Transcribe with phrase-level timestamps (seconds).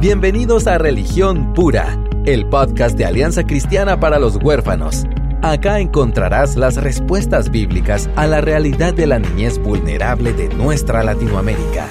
[0.00, 5.04] Bienvenidos a Religión Pura, el podcast de Alianza Cristiana para los Huérfanos.
[5.42, 11.86] Acá encontrarás las respuestas bíblicas a la realidad de la niñez vulnerable de nuestra Latinoamérica.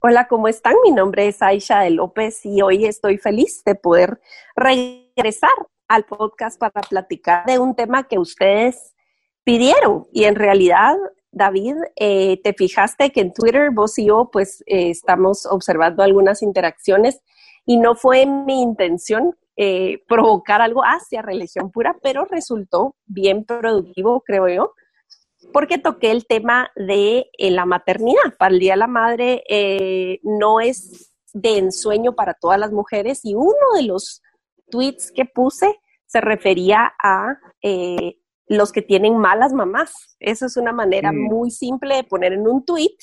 [0.00, 0.76] Hola, ¿cómo están?
[0.82, 4.22] Mi nombre es Aisha de López y hoy estoy feliz de poder
[4.56, 5.52] regresar
[5.86, 8.94] al podcast para platicar de un tema que ustedes
[9.44, 10.96] pidieron y en realidad
[11.34, 16.42] David, eh, te fijaste que en Twitter vos y yo pues eh, estamos observando algunas
[16.42, 17.20] interacciones
[17.66, 24.20] y no fue mi intención eh, provocar algo hacia religión pura, pero resultó bien productivo,
[24.20, 24.72] creo yo,
[25.52, 28.36] porque toqué el tema de la maternidad.
[28.38, 29.42] Para el Día de la Madre
[30.22, 34.22] no es de ensueño para todas las mujeres y uno de los
[34.70, 37.38] tweets que puse se refería a
[38.46, 40.16] los que tienen malas mamás.
[40.20, 42.96] Eso es una manera muy simple de poner en un tweet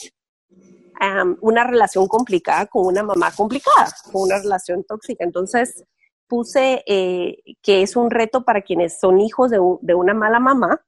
[1.42, 5.24] una relación complicada con una mamá complicada, con una relación tóxica.
[5.24, 5.84] Entonces
[6.28, 10.82] puse eh, que es un reto para quienes son hijos de, una mala mamá,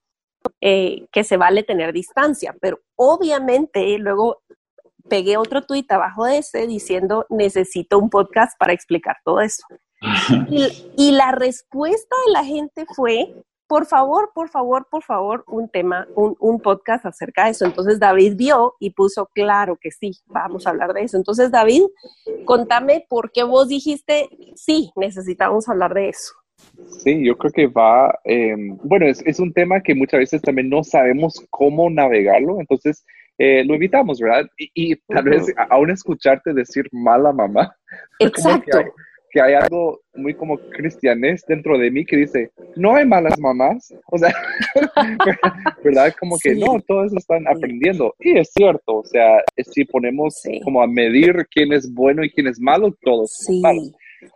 [0.61, 4.43] eh, que se vale tener distancia, pero obviamente luego
[5.09, 9.63] pegué otro tweet abajo de ese diciendo necesito un podcast para explicar todo eso.
[10.49, 13.33] y la respuesta de la gente fue
[13.73, 17.65] por favor, por favor, por favor, un tema, un, podcast acerca de eso.
[17.65, 21.17] Entonces David vio y puso, claro que sí, vamos a hablar de eso.
[21.17, 21.81] Entonces David,
[22.45, 26.33] contame por qué vos dijiste, sí, necesitamos hablar de eso.
[26.99, 30.83] Sí, yo creo que va, em, bueno, es, un tema que muchas veces también no
[30.83, 33.03] sabemos cómo navegarlo, entonces
[33.39, 34.45] eh, lo evitamos, ¿verdad?
[34.75, 37.75] Y, tal vez aún escucharte decir mala mamá.
[38.19, 38.77] Exacto
[39.33, 43.91] que hay algo muy como cristianés dentro de mí que dice, no hay malas mamás,
[44.11, 44.31] o sea,
[45.83, 46.13] ¿verdad?
[46.19, 48.13] Como que no, todos están aprendiendo.
[48.19, 52.45] Y es cierto, o sea, si ponemos como a medir quién es bueno y quién
[52.45, 53.91] es malo, todos son malos.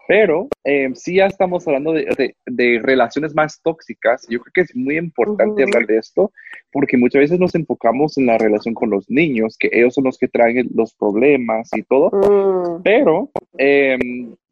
[0.08, 4.26] Pero eh, sí ya estamos hablando de, de, relaciones más tóxicas.
[4.30, 6.32] Yo creo que es muy importante hablar de esto
[6.72, 10.18] porque muchas veces nos enfocamos en la relación con los niños, que ellos son los
[10.18, 12.12] que traen los problemas y todo.
[12.12, 12.84] Mm.
[12.84, 13.98] Pero eh,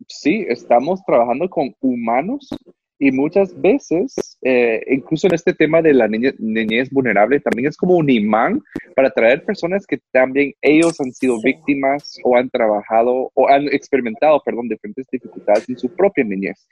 [0.08, 2.50] sí, estamos trabajando con humanos
[2.98, 7.96] y muchas veces, eh, incluso en este tema de la niñez vulnerable, también es como
[7.96, 8.62] un imán
[8.96, 14.42] para atraer personas que también ellos han sido víctimas o han trabajado o han experimentado,
[14.46, 16.68] perdón, diferentes dificultades en su propia niñez.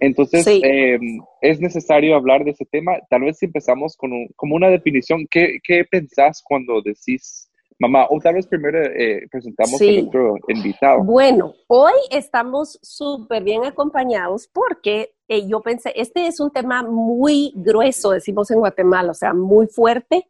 [0.00, 2.98] Entonces, em, es necesario hablar de ese tema.
[3.10, 7.47] Tal vez si empezamos con como una definición, ¿qué, ¿qué pensás cuando decís
[7.80, 11.04] Mamá, o tal vez primero eh, presentamos a nuestro invitado.
[11.04, 17.52] Bueno, hoy estamos súper bien acompañados porque eh, yo pensé, este es un tema muy
[17.54, 20.28] grueso, decimos en Guatemala, o sea, muy fuerte.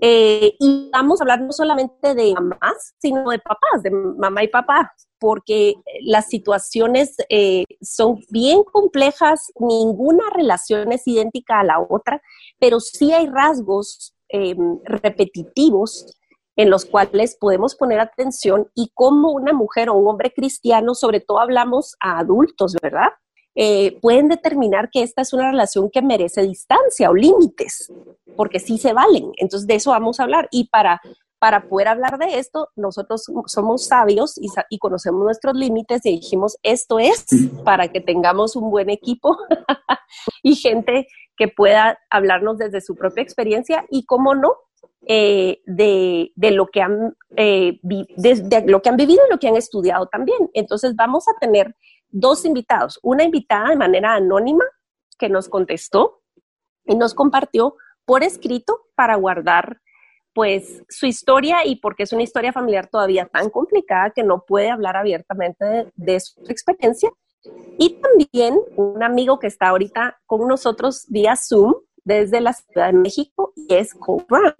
[0.00, 4.48] Eh, y vamos a hablar no solamente de mamás, sino de papás, de mamá y
[4.48, 7.16] papá, porque las situaciones
[7.80, 12.20] son bien complejas, ninguna relación es idéntica a la otra,
[12.58, 14.16] pero sí hay rasgos
[14.84, 16.18] repetitivos
[16.56, 21.20] en los cuales podemos poner atención y cómo una mujer o un hombre cristiano, sobre
[21.20, 23.08] todo hablamos a adultos, ¿verdad?
[23.56, 27.92] Eh, pueden determinar que esta es una relación que merece distancia o límites,
[28.36, 29.32] porque sí se valen.
[29.36, 30.48] Entonces, de eso vamos a hablar.
[30.50, 31.00] Y para,
[31.38, 36.56] para poder hablar de esto, nosotros somos sabios y, y conocemos nuestros límites y dijimos,
[36.62, 37.26] esto es
[37.64, 39.36] para que tengamos un buen equipo
[40.42, 44.54] y gente que pueda hablarnos desde su propia experiencia y, cómo no,
[45.06, 49.56] eh, de, lo que han, eh, de, lo que han vivido y lo que han
[49.56, 50.50] estudiado también.
[50.54, 51.74] Entonces vamos a tener
[52.08, 54.64] dos invitados, una invitada de manera anónima
[55.18, 56.22] que nos contestó
[56.86, 59.80] y nos compartió por escrito para guardar
[60.34, 64.70] pues su historia y porque es una historia familiar todavía tan complicada que no puede
[64.70, 67.10] hablar abiertamente de, su experiencia.
[67.78, 72.98] Y también un amigo que está ahorita con nosotros vía Zoom desde la Ciudad de
[72.98, 73.94] México y es
[74.28, 74.54] Brown.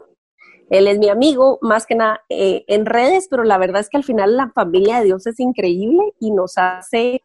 [0.70, 3.96] Él es mi amigo, más que nada eh, en redes, pero la verdad es que
[3.96, 7.22] al final la familia de Dios es increíble y nos hace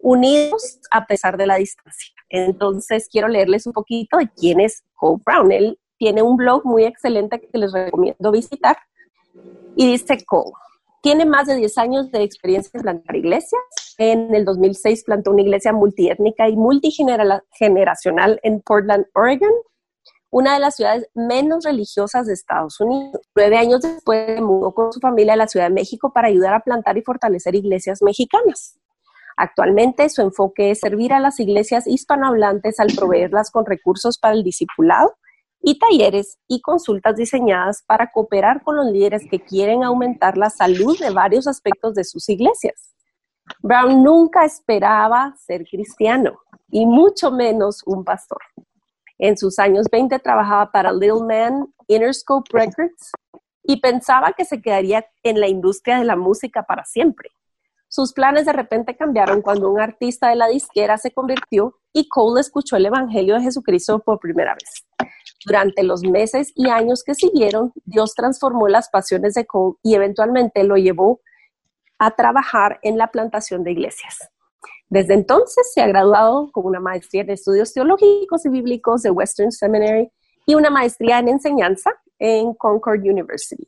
[0.00, 2.14] unidos a pesar de la distancia.
[2.28, 5.50] Entonces quiero leerles un poquito de quién es Cole Brown.
[5.50, 8.76] Él tiene un blog muy excelente que les recomiendo visitar
[9.74, 10.52] y dice Cole.
[11.02, 13.62] Tiene más de 10 años de experiencia en plantar iglesias.
[13.98, 19.52] En el 2006 plantó una iglesia multiétnica y multigeneracional en Portland, Oregon
[20.30, 23.20] una de las ciudades menos religiosas de Estados Unidos.
[23.34, 26.60] Nueve años después mudó con su familia a la Ciudad de México para ayudar a
[26.60, 28.78] plantar y fortalecer iglesias mexicanas.
[29.36, 34.42] Actualmente su enfoque es servir a las iglesias hispanohablantes al proveerlas con recursos para el
[34.42, 35.14] discipulado
[35.60, 40.98] y talleres y consultas diseñadas para cooperar con los líderes que quieren aumentar la salud
[40.98, 42.94] de varios aspectos de sus iglesias.
[43.62, 46.40] Brown nunca esperaba ser cristiano
[46.70, 48.38] y mucho menos un pastor.
[49.18, 53.12] En sus años 20 trabajaba para Little Man, Interscope Records
[53.64, 57.30] y pensaba que se quedaría en la industria de la música para siempre.
[57.88, 62.40] Sus planes de repente cambiaron cuando un artista de la disquera se convirtió y Cole
[62.40, 64.86] escuchó el Evangelio de Jesucristo por primera vez.
[65.44, 70.64] Durante los meses y años que siguieron, Dios transformó las pasiones de Cole y eventualmente
[70.64, 71.20] lo llevó
[71.98, 74.30] a trabajar en la plantación de iglesias.
[74.90, 79.52] Desde entonces se ha graduado con una maestría en estudios teológicos y bíblicos de Western
[79.52, 80.10] Seminary
[80.46, 83.66] y una maestría en enseñanza en Concord University.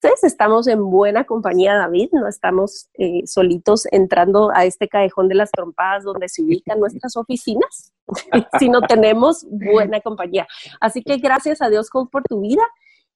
[0.00, 5.34] Entonces estamos en buena compañía, David, no estamos eh, solitos entrando a este callejón de
[5.34, 7.92] las trompadas donde se ubican nuestras oficinas,
[8.60, 10.46] sino tenemos buena compañía.
[10.80, 12.62] Así que gracias a Dios, Cole, por tu vida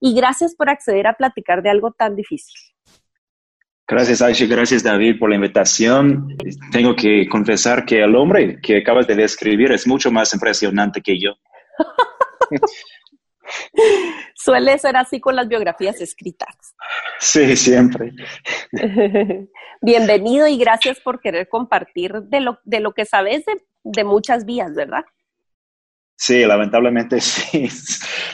[0.01, 2.55] y gracias por acceder a platicar de algo tan difícil.
[3.93, 4.47] Gracias, Aisha.
[4.47, 6.35] Gracias, David, por la invitación.
[6.71, 11.21] Tengo que confesar que el hombre que acabas de describir es mucho más impresionante que
[11.21, 11.33] yo.
[14.35, 16.75] Suele ser así con las biografías escritas.
[17.19, 18.15] Sí, siempre.
[19.83, 23.45] Bienvenido y gracias por querer compartir de lo, de lo que sabes
[23.85, 25.05] de, muchas vías, ¿verdad?
[26.17, 27.69] Sí, lamentablemente sí.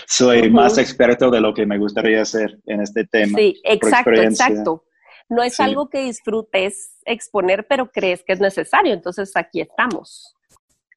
[0.06, 3.36] Soy más experto de lo que me gustaría hacer en este tema.
[3.36, 4.84] Sí, exacto, exacto.
[5.28, 8.94] No es algo que disfrutes exponer, pero crees que es necesario.
[8.94, 10.34] Entonces aquí estamos.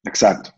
[0.04, 0.50] Exacto.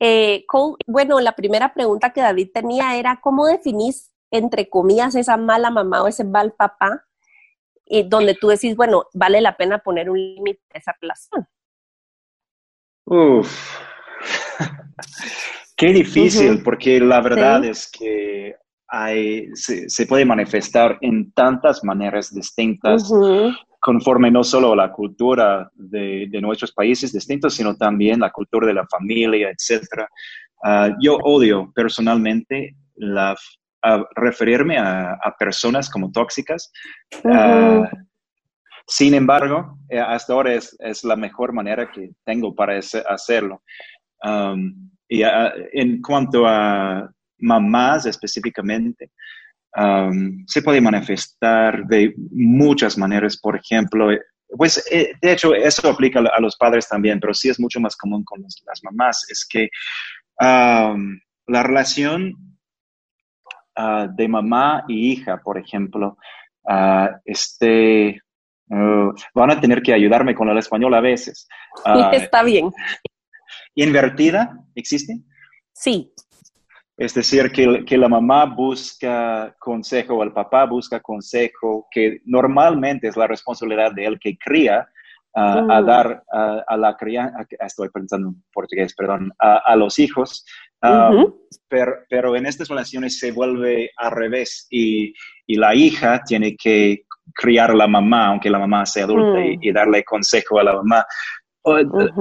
[0.00, 0.44] Eh,
[0.86, 6.02] bueno, la primera pregunta que David tenía era, ¿cómo definís, entre comillas, esa mala mamá
[6.02, 7.04] o ese mal papá,
[7.84, 11.48] y donde tú decís, bueno, vale la pena poner un límite a esa relación?
[13.04, 13.78] Uf,
[15.76, 18.56] qué difícil, porque la verdad es que
[18.88, 23.12] hay, se, puede manifestar en tantas maneras distintas
[23.80, 28.74] conforme no solo a la cultura de, nuestros países distintos, sino también la cultura de
[28.74, 30.04] la familia, etc.
[30.64, 33.36] Ah, yo odio personalmente la,
[34.16, 36.72] referirme a, personas como tóxicas.
[37.24, 37.88] Ah,
[38.86, 43.62] sin embargo, eh, hasta ahora es, la mejor manera que tengo para hacerlo.
[44.24, 47.08] Um, y ah, en cuanto a
[47.38, 49.10] mamás específicamente,
[50.46, 53.36] se puede manifestar de muchas maneras.
[53.36, 54.08] Por ejemplo,
[54.56, 57.96] pues eh, de hecho eso aplica a los padres también, pero sí es mucho más
[57.96, 59.26] común con las mamás.
[59.30, 59.68] Es que
[60.40, 62.34] la relación
[63.76, 66.16] ah, de mamá y hija, por ejemplo,
[66.64, 68.20] uh, este,
[68.70, 71.48] uh, van a tener que ayudarme con el español a veces.
[71.84, 72.70] Ah, Está bien.
[73.74, 75.20] ¿Invertida existe?
[75.72, 76.12] Sí.
[76.98, 83.16] Es decir, que, la mamá busca consejo o el papá busca consejo, que normalmente es
[83.16, 84.88] la responsabilidad de él que cría
[85.32, 85.86] a mm.
[85.86, 86.24] dar
[86.66, 90.44] a la crianza, estoy pensando en portugués, perdón, a, los hijos,
[91.68, 95.14] pero, pero, en estas relaciones se vuelve al revés y,
[95.46, 99.72] la hija tiene que criar a la mamá, aunque la mamá sea adulta, y, mm.
[99.72, 101.06] darle consejo a la mamá.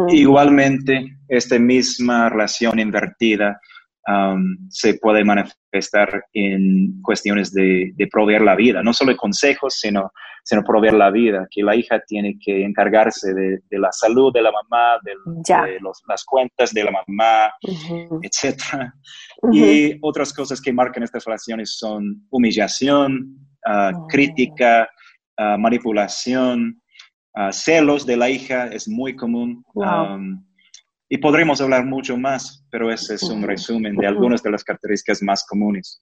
[0.10, 3.60] Igualmente, esta misma relación invertida
[4.70, 10.12] se puede manifestar en cuestiones de, proveer la vida, no solo consejos, sino,
[10.44, 14.52] sino proveer la vida, que la hija tiene que encargarse de, la salud de la
[14.52, 15.14] mamá, de,
[16.08, 17.52] las cuentas de la mamá,
[18.22, 18.92] etc.
[19.52, 24.08] Y otras cosas que marcan estas relaciones son humillación, ah, oh.
[24.08, 24.90] crítica,
[25.38, 26.82] ah, manipulación,
[27.36, 29.66] ah, celos de la hija, es muy común.
[31.10, 35.24] Y podremos hablar mucho más, pero ese es un resumen de algunas de las características
[35.24, 36.02] más comunes.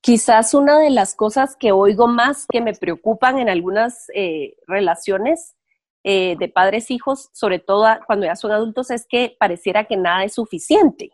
[0.00, 5.56] Quizás una de las cosas que oigo más que me preocupan en algunas eh, relaciones
[6.04, 10.34] eh, de padres-hijos, sobre todo cuando ya son adultos, es que pareciera que nada es
[10.34, 11.10] suficiente.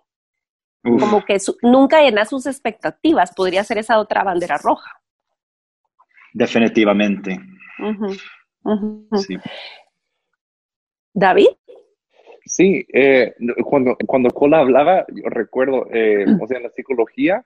[0.82, 3.32] Como que nunca llena sus expectativas.
[3.34, 4.90] Podría ser esa otra bandera roja.
[6.34, 7.40] Definitivamente.
[11.14, 11.48] David.
[12.46, 13.34] Sí, eh,
[13.64, 17.44] cuando, cuando Cola hablaba, yo recuerdo, eh, o sea, en la psicología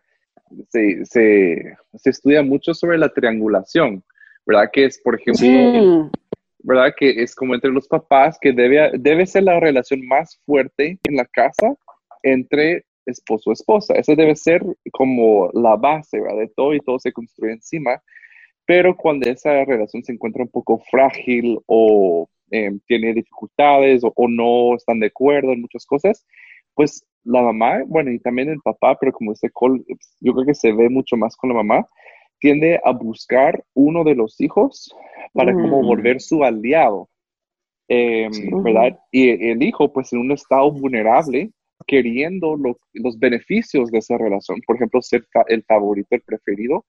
[0.69, 4.03] se, se, se, estudia mucho sobre la triangulación,
[4.45, 4.71] ¿verdad?
[4.73, 6.11] Que es, por ejemplo,
[6.61, 6.95] ¿verdad?
[6.97, 11.17] Que es como entre los papás, que debe, debe ser la relación más fuerte en
[11.17, 11.77] la casa
[12.23, 13.95] entre esposo y esposa.
[13.95, 16.39] Esa debe ser como la base, ¿verdad?
[16.39, 18.03] De todo y todo se construye encima.
[18.67, 24.75] Pero cuando esa relación se encuentra un poco frágil o Em, tiene dificultades o, no
[24.75, 26.27] están de acuerdo en muchas cosas,
[26.75, 29.85] pues la mamá, bueno, y también el papá, pero como este call,
[30.21, 31.87] yo creo que se ve mucho más con la mamá,
[32.41, 34.95] tiende a buscar uno de los hijos
[35.35, 37.09] para como volver su aliado,
[37.89, 38.31] em,
[38.63, 38.99] ¿verdad?
[39.11, 41.51] Y el hijo, pues en un estado vulnerable,
[41.87, 46.85] queriendo los beneficios de esa relación, por ejemplo, ser el favorito, el preferido,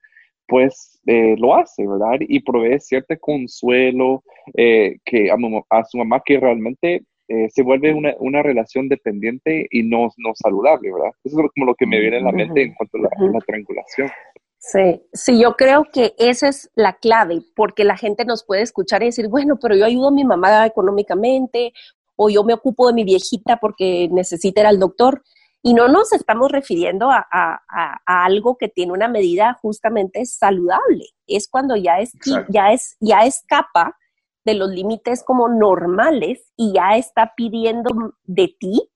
[0.50, 2.18] pues eh, lo hace, ¿verdad?
[2.20, 4.24] Y provee cierto consuelo
[4.58, 9.84] eh, que a, su mamá que realmente eh, se vuelve una, una, relación dependiente y
[9.84, 11.12] no, no saludable, ¿verdad?
[11.24, 13.02] Eso es como lo que me viene a la mente en cuanto a
[13.32, 14.10] la, triangulación.
[14.58, 19.04] Sí, sí, yo creo que esa es la clave, porque la gente nos puede escuchar
[19.04, 21.72] y decir, bueno, pero yo ayudo a mi mamá económicamente,
[22.16, 25.22] o yo me ocupo de mi viejita porque necesita ir al doctor.
[25.62, 27.62] Y no nos estamos refiriendo a,
[28.06, 31.06] algo que tiene una medida justamente saludable.
[31.28, 32.14] Es cuando ya, es,
[32.48, 33.98] ya, es, ya escapa
[34.46, 38.90] de los límites como normales y ya está pidiendo de ti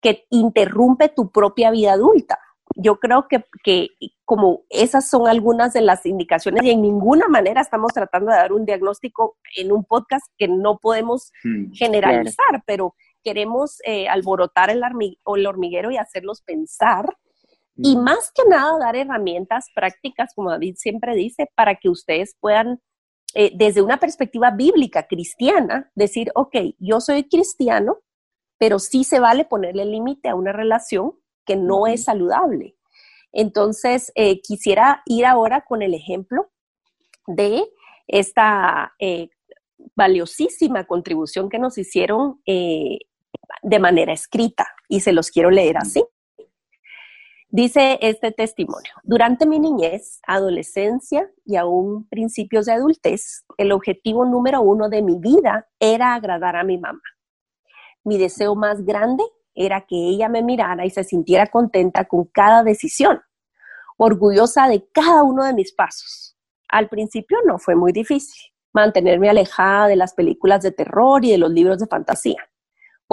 [0.00, 2.38] que interrumpe tu propia vida adulta.
[2.76, 3.88] Yo creo que, que,
[4.24, 8.52] como esas son algunas de las indicaciones y en ninguna manera estamos tratando de dar
[8.52, 14.82] un diagnóstico en un podcast que no podemos hmm, generalizar, pero queremos eh, alborotar el,
[14.82, 17.16] el, hormiguero y hacerlos pensar.
[17.76, 22.80] Y más que nada dar herramientas prácticas, como David siempre dice, para que ustedes puedan
[23.34, 27.98] eh, desde una perspectiva bíblica cristiana, decir, ok, yo soy cristiano,
[28.58, 31.12] pero sí se vale ponerle límite a una relación
[31.44, 32.76] que no es saludable.
[33.32, 36.50] Entonces, eh, quisiera ir ahora con el ejemplo
[37.28, 37.62] de
[38.08, 39.28] esta eh,
[39.94, 42.42] valiosísima contribución que nos hicieron
[43.62, 46.04] de manera escrita y se los quiero leer así.
[47.52, 54.62] Dice este testimonio, durante mi niñez, adolescencia y aún principios de adultez, el objetivo número
[54.62, 57.00] uno de mi vida era agradar a mi mamá.
[58.04, 62.62] Mi deseo más grande era que ella me mirara y se sintiera contenta con cada
[62.62, 63.20] decisión,
[63.96, 66.36] orgullosa de cada uno de mis pasos.
[66.68, 71.38] Al principio no fue muy difícil mantenerme alejada de las películas de terror y de
[71.38, 72.49] los libros de fantasía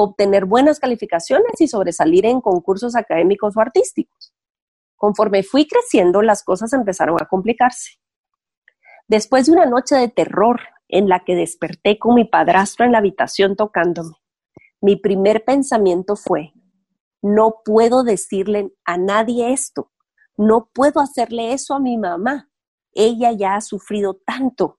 [0.04, 4.32] obtener buenas calificaciones y sobresalir en concursos académicos o artísticos.
[4.96, 7.94] Conforme fui creciendo, las cosas empezaron a complicarse.
[9.08, 13.00] Después de una noche de terror en la que desperté con mi padrastro en la
[13.00, 14.16] habitación tocándome,
[14.82, 16.54] mi primer pensamiento fue,
[17.24, 19.92] no puedo decirle a nadie esto,
[20.38, 22.52] no puedo hacerle eso a mi mamá,
[22.94, 24.77] ella ya ha sufrido tanto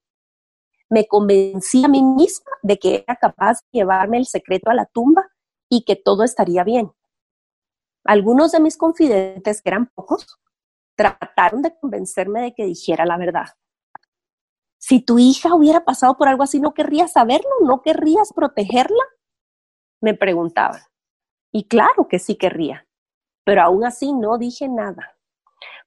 [0.91, 4.87] me convencí a mí misma de que era capaz de llevarme el secreto a la
[4.87, 5.29] tumba
[5.69, 6.93] y que todo estaría bien.
[8.05, 10.39] Algunos de mis confidentes, que eran pocos,
[10.97, 13.49] trataron de convencerme de que dijera la verdad.
[14.79, 17.51] Si tu hija hubiera pasado por algo así, ¿no querrías saberlo?
[17.63, 19.03] ¿No querrías protegerla?
[20.01, 20.81] Me preguntaban.
[21.53, 22.87] Y claro que sí querría,
[23.45, 25.17] pero aún así no dije nada.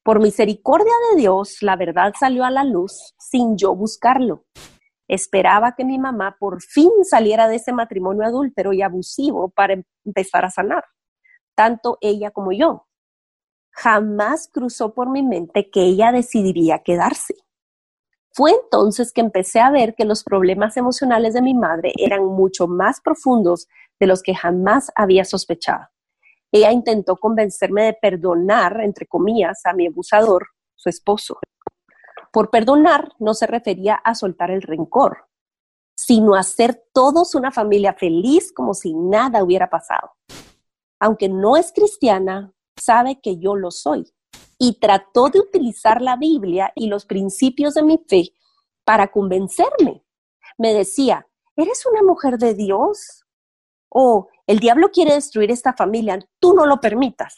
[0.04, 4.46] Por misericordia de Dios, la verdad salió a la luz sin yo buscarlo.
[5.12, 9.76] Esperaba que mi mamá por fin saliera de ese matrimonio adúltero y abusivo para
[10.06, 10.86] empezar a sanar,
[11.54, 12.88] tanto ella como yo.
[13.72, 17.36] Jamás cruzó por mi mente que ella decidiría quedarse.
[18.32, 22.68] Fue entonces que empecé a ver que los problemas emocionales de mi madre eran mucho
[22.68, 23.68] más profundos
[24.00, 25.90] de los que jamás había sospechado.
[26.54, 31.38] Ella intentó convencerme de perdonar, entre comillas, a mi abusador, su esposo.
[32.32, 35.28] Por perdonar no se refería a soltar el rencor,
[35.96, 40.14] sino a hacer todos una familia feliz como si nada hubiera pasado.
[41.00, 44.12] Aunque no es cristiana, sabe que yo lo soy
[44.58, 48.34] y trató de utilizar la Biblia y los principios de mi fe
[48.86, 50.06] para convencerme.
[50.58, 53.26] Me decía, ¿eres una mujer de Dios?
[53.90, 57.36] O el diablo quiere destruir esta familia, tú no lo permitas.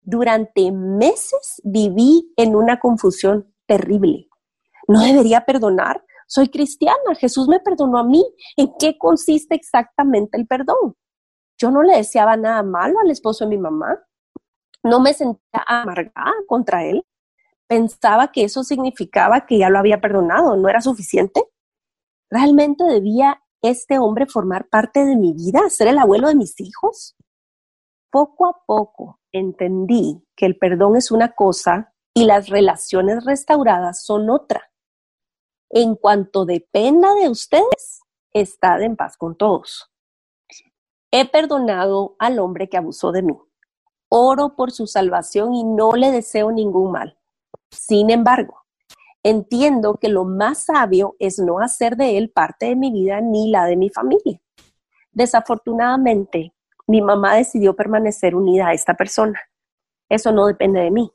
[0.00, 4.28] Durante meses viví en una confusión terrible.
[4.88, 6.04] ¿No debería perdonar?
[6.26, 8.24] Soy cristiana, Jesús me perdonó a mí.
[8.56, 10.96] ¿En qué consiste exactamente el perdón?
[11.58, 13.98] Yo no le deseaba nada malo al esposo de mi mamá.
[14.82, 17.04] No me sentía amargada contra él.
[17.66, 20.56] Pensaba que eso significaba que ya lo había perdonado.
[20.56, 21.42] ¿No era suficiente?
[22.30, 27.16] ¿Realmente debía este hombre formar parte de mi vida, ser el abuelo de mis hijos?
[28.10, 34.30] Poco a poco entendí que el perdón es una cosa y las relaciones restauradas son
[34.30, 34.70] otra.
[35.68, 38.00] En cuanto dependa de ustedes,
[38.32, 39.90] estad en paz con todos.
[41.10, 43.36] He perdonado al hombre que abusó de mí.
[44.08, 47.18] Oro por su salvación y no le deseo ningún mal.
[47.70, 48.64] Sin embargo,
[49.24, 53.50] entiendo que lo más sabio es no hacer de él parte de mi vida ni
[53.50, 54.40] la de mi familia.
[55.10, 56.52] Desafortunadamente,
[56.86, 59.40] mi mamá decidió permanecer unida a esta persona.
[60.08, 61.12] Eso no depende de mí.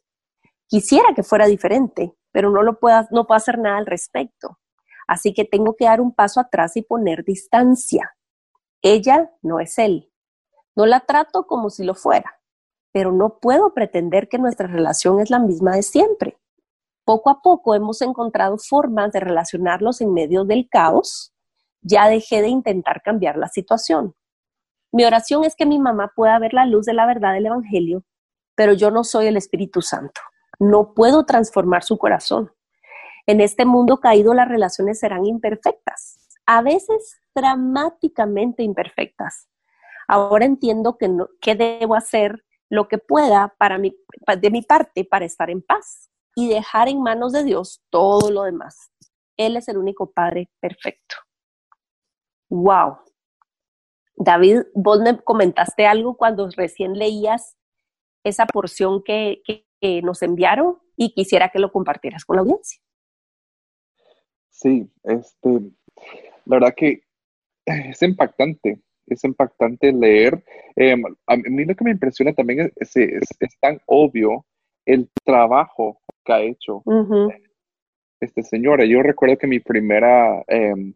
[0.69, 4.59] Quisiera que fuera diferente, pero no puedo, puedo hacer nada al respecto.
[5.07, 8.15] Así que tengo que dar un paso atrás y poner distancia.
[8.83, 10.11] Ella no es él.
[10.75, 12.39] No la trato como si lo fuera,
[12.91, 16.37] pero no puedo pretender que nuestra relación es la misma de siempre.
[17.03, 21.33] Poco a poco hemos encontrado formas de relacionarlos en medio del caos.
[21.81, 24.13] Ya dejé de intentar cambiar la situación.
[24.91, 28.03] Mi oración es que mi mamá pueda ver la luz de la verdad del Evangelio,
[28.53, 30.21] pero yo no soy el Espíritu Santo.
[30.59, 32.51] No puedo transformar su corazón.
[33.25, 39.47] En este mundo caído las relaciones serán imperfectas, a veces dramáticamente imperfectas.
[40.07, 43.95] Ahora entiendo que, no, que debo hacer lo que pueda para mi,
[44.39, 48.43] de mi parte para estar en paz y dejar en manos de Dios todo lo
[48.43, 48.91] demás.
[49.37, 51.15] Él es el único Padre perfecto.
[52.49, 52.97] ¡Wow!
[54.15, 57.57] David, vos me comentaste algo cuando recién leías
[58.23, 59.68] esa porción que, que
[60.03, 62.81] nos enviaron y quisiera que lo compartieras con la audiencia.
[64.49, 65.49] Sí, este,
[66.45, 67.03] la verdad que
[67.65, 70.43] es impactante, es impactante leer.
[70.75, 74.45] Em, a mí lo que me impresiona también es, es, tan obvio
[74.85, 76.83] el trabajo que ha hecho
[78.19, 78.83] este señor.
[78.83, 80.93] Yo recuerdo que mi primera, em,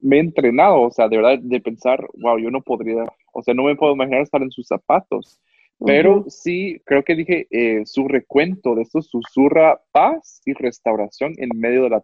[0.00, 3.54] me he entrenado, o sea, de verdad, de pensar, wow, yo no podría, o sea,
[3.54, 5.40] no me puedo imaginar estar en sus zapatos.
[5.84, 11.50] Pero sí, creo que dije, eh, su recuento de esto susurra paz y restauración en
[11.54, 12.02] medio de la,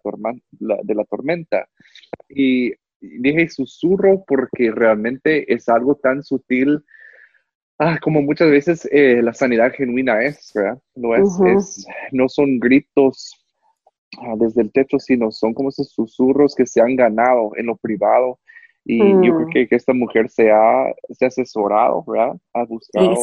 [0.82, 1.68] de la tormenta.
[2.28, 6.84] Y dije susurro porque realmente es algo tan sutil
[7.78, 10.78] ah, como muchas veces eh, la sanidad genuina es, ¿verdad?
[10.94, 13.44] No, es, no son gritos
[14.18, 17.76] ah, desde el techo, sino son como esos susurros que se han ganado en lo
[17.76, 18.38] privado
[18.84, 19.50] y yo creo mm.
[19.50, 22.36] que, esta mujer se ha, se ha asesorado, ¿verdad?
[22.52, 23.16] Ha buscado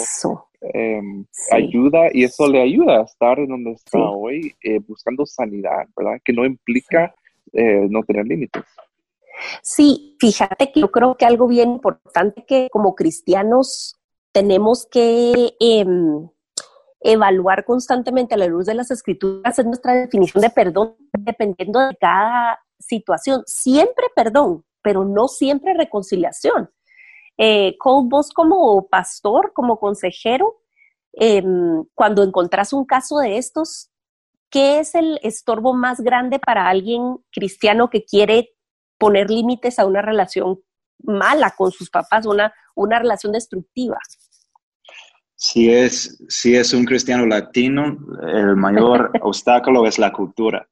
[0.62, 5.88] em, ayuda y eso le ayuda a estar en donde está hoy, eh, buscando sanidad,
[5.96, 6.20] ¿verdad?
[6.26, 7.14] Que no implica
[7.54, 8.64] eh, no tener límites.
[9.62, 14.00] Sí, fíjate que yo creo que algo bien importante que como cristianos
[14.32, 16.28] tenemos que em,
[17.02, 21.96] evaluar constantemente a la luz de las escrituras es nuestra definición de perdón dependiendo de
[21.98, 23.44] cada situación.
[23.46, 26.70] Siempre perdón, pero no siempre reconciliación.
[27.38, 30.62] Eh, vos como pastor, como consejero,
[31.14, 33.90] em, cuando encontrás un caso de estos,
[34.50, 38.52] ¿qué es el estorbo más grande para alguien cristiano que quiere
[38.98, 40.60] poner límites a una relación
[41.04, 43.98] mala con sus papás, una, una relación destructiva?
[45.36, 50.68] Si es, si es un cristiano latino, el mayor obstáculo es la cultura.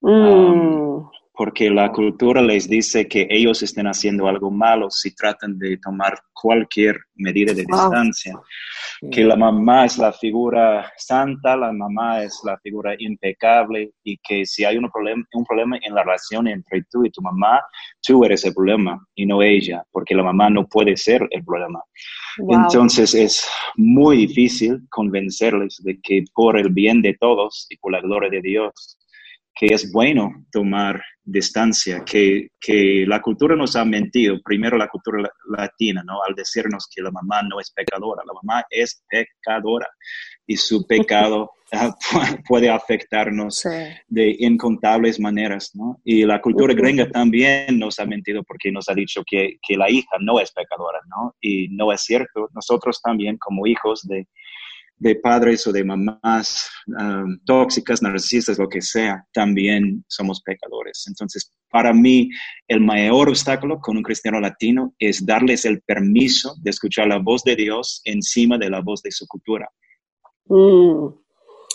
[0.00, 0.82] Mm
[1.34, 6.18] porque la cultura les dice que ellos estén haciendo algo malo si tratan de tomar
[6.34, 8.34] cualquier medida de distancia,
[9.10, 14.44] que la mamá es la figura santa, la mamá es la figura impecable y que
[14.44, 17.60] si hay un problema, un problema en la relación entre tú y tu mamá,
[18.02, 21.80] tú eres el problema y no ella, porque la mamá no puede ser el problema.
[22.48, 28.00] Entonces es muy difícil convencerles de que por el bien de todos y por la
[28.00, 28.98] gloria de Dios,
[29.54, 35.30] que es bueno tomar distancia, que, que, la cultura nos ha mentido, primero la cultura
[35.56, 36.22] latina, ¿no?
[36.26, 39.88] Al decirnos que la mamá no es pecadora, la mamá es pecadora
[40.46, 41.96] y su pecado ah,
[42.46, 43.62] puede afectarnos
[44.08, 46.00] de incontables maneras, ¿no?
[46.04, 49.90] Y la cultura gringa también nos ha mentido porque nos ha dicho que, que la
[49.90, 51.34] hija no es pecadora, ¿no?
[51.40, 54.28] Y no es cierto, nosotros también como hijos de
[55.02, 61.04] de padres o de mamás um, tóxicas, narcisistas, lo que sea, también somos pecadores.
[61.08, 62.28] Entonces, para mí,
[62.68, 67.42] el mayor obstáculo con un cristiano latino es darles el permiso de escuchar la voz
[67.42, 69.68] de Dios encima de la voz de su cultura.
[70.46, 71.08] Mm,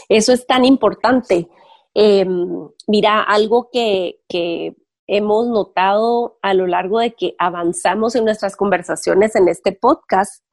[0.07, 1.49] eso es tan importante.
[1.93, 2.47] Em,
[2.87, 4.73] mira, algo que, que
[5.05, 10.46] hemos notado a lo largo de que avanzamos en nuestras conversaciones en este podcast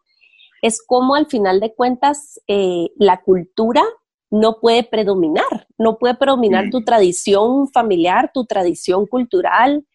[0.64, 3.84] es como al final de cuentas eh, la cultura
[4.30, 9.86] no puede predominar, no puede predominar tu tradición familiar, tu tradición cultural,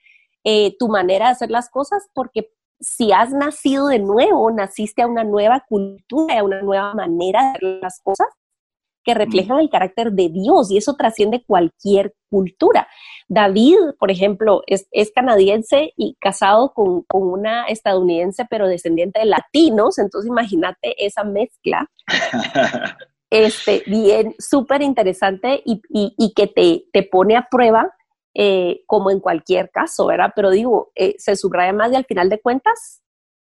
[0.44, 5.08] eh, tu manera de hacer las cosas, porque si has nacido de nuevo, naciste a
[5.08, 8.28] una nueva cultura, a una nueva manera de hacer las cosas,
[9.10, 12.88] que reflejan el carácter de Dios y eso trasciende cualquier cultura.
[13.28, 20.30] David, por ejemplo, es, canadiense y casado con, una estadounidense, pero descendiente de latinos, entonces
[20.30, 21.90] imagínate esa mezcla.
[23.32, 25.82] este, bien, súper interesante y,
[26.36, 27.92] que te, te, pone a prueba
[28.36, 30.34] eh, como en cualquier caso, ¿verdad?
[30.36, 33.02] Pero digo, eh, se subraya más y al final de cuentas,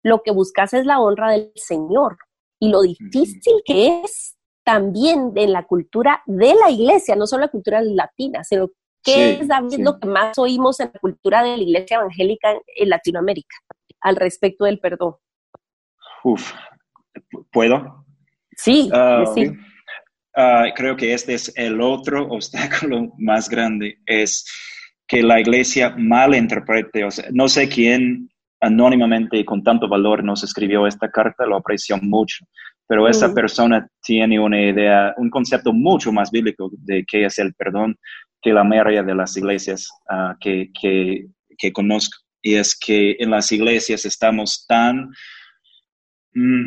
[0.02, 2.16] lo que buscas es la honra del Señor
[2.58, 7.50] y lo difícil que es también en la cultura de la iglesia, no solo la
[7.50, 8.68] cultura latina, sino
[9.02, 9.48] que es
[9.78, 13.56] lo que más oímos en la cultura de la iglesia evangélica en, Latinoamérica
[14.00, 15.16] al respecto del perdón.
[16.24, 16.52] Uf,
[17.50, 18.04] ¿puedo?
[18.56, 19.52] Sí, ah, sí.
[20.36, 24.44] Ah, creo que este es el otro obstáculo más grande, es
[25.06, 30.44] que la iglesia malinterprete, o sea, no sé quién anónimamente y con tanto valor nos
[30.44, 32.46] escribió esta carta, lo aprecio mucho,
[32.86, 37.54] pero esa persona tiene una idea, un concepto mucho más bíblico de qué es el
[37.54, 37.96] perdón
[38.42, 42.18] que la mayoría de las iglesias ah, que, que, que, conozco.
[42.42, 45.10] Y es que en las iglesias estamos tan...
[46.34, 46.64] Mm,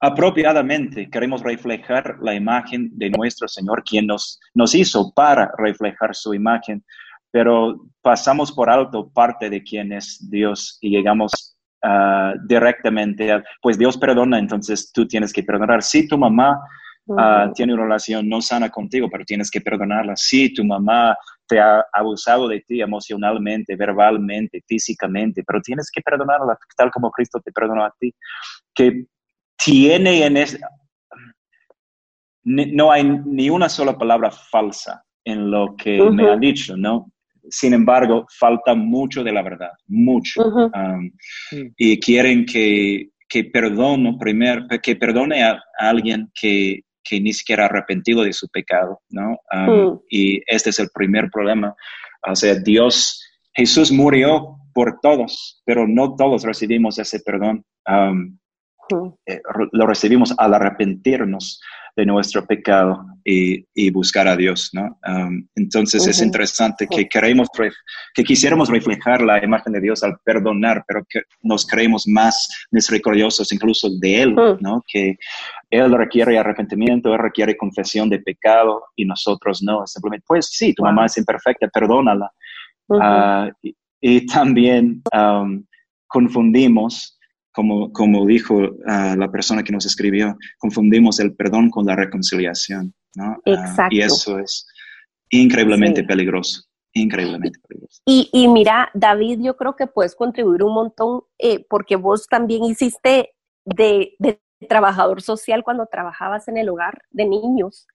[0.00, 6.34] apropiadamente queremos reflejar la imagen de nuestro Señor, quien nos, nos hizo para reflejar su
[6.34, 6.84] imagen,
[7.30, 11.51] pero pasamos por alto parte de quién es Dios y llegamos
[11.82, 15.82] uh, directamente pues Dios perdona, entonces tú tienes que perdonar.
[15.82, 16.58] Si tu mamá
[17.06, 20.16] uh, tiene una relación no sana contigo, pero tienes que perdonarla.
[20.16, 21.16] Si tu mamá
[21.46, 27.40] te ha abusado de ti emocionalmente, verbalmente, físicamente, pero tienes que perdonarla tal como Cristo
[27.44, 28.14] te perdonó a ti.
[28.74, 29.04] Que
[29.56, 30.58] tiene en es,
[32.44, 37.11] no hay ni una sola palabra falsa en lo que me han dicho, ¿no?
[37.50, 40.42] Sin embargo, falta mucho de la verdad, mucho.
[40.44, 41.10] Um,
[41.76, 47.66] y quieren que, que perdono primero, que perdone a, alguien que, que, ni siquiera ha
[47.66, 49.38] arrepentido de su pecado, ¿no?
[49.52, 51.74] Um, y este es el primer problema.
[52.26, 53.20] O sea, Dios,
[53.54, 57.64] Jesús murió por todos, pero no todos recibimos ese perdón.
[57.86, 58.38] Um,
[59.26, 59.40] eh,
[59.72, 61.60] lo recibimos al arrepentirnos
[61.94, 64.98] de nuestro pecado y, y buscar a Dios, ¿no?
[65.06, 67.48] Um, entonces es interesante que queremos,
[68.14, 73.52] que quisiéramos reflejar la imagen de Dios al perdonar, pero que nos creemos más misericordiosos
[73.52, 74.82] incluso de Él, ¿no?
[74.86, 75.16] Que
[75.70, 79.86] Él requiere arrepentimiento, Él requiere confesión de pecado y nosotros no.
[79.86, 82.30] Simplemente, pues sí, tu mamá es imperfecta, perdónala.
[83.00, 83.50] Ah,
[84.00, 85.64] y, también um,
[86.08, 87.18] confundimos
[87.52, 92.94] como, como dijo ah, la persona que nos escribió, confundimos el perdón con la reconciliación,
[93.14, 93.24] ¿no?
[93.24, 93.94] Ah, Exacto.
[93.94, 94.66] y eso es
[95.30, 96.62] increíblemente peligroso,
[96.92, 98.00] increíblemente peligroso.
[98.06, 102.64] Y, y, mira, David, yo creo que puedes contribuir un montón eh, porque vos también
[102.64, 103.30] hiciste
[103.64, 107.88] de, de, trabajador social cuando trabajabas en el hogar de niños.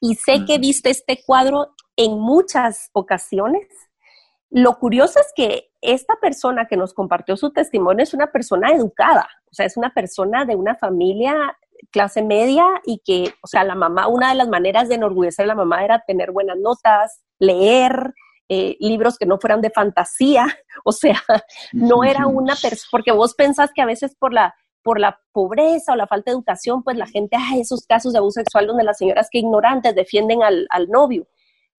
[0.00, 3.68] Y sé que viste este cuadro en muchas ocasiones.
[4.50, 9.28] Lo curioso es que esta persona que nos compartió su testimonio es una persona educada,
[9.50, 11.56] o sea, es una persona de una familia
[11.90, 15.48] clase media y que, o sea, la mamá, una de las maneras de enorgullecer a
[15.48, 18.14] la mamá era tener buenas notas, leer,
[18.48, 20.46] eh, libros que no fueran de fantasía,
[20.84, 21.22] o sea,
[21.72, 25.92] no era una persona, porque vos pensás que a veces por la, por la pobreza
[25.92, 28.84] o la falta de educación, pues la gente, ah, esos casos de abuso sexual donde
[28.84, 31.28] las señoras que ignorantes defienden al, al novio,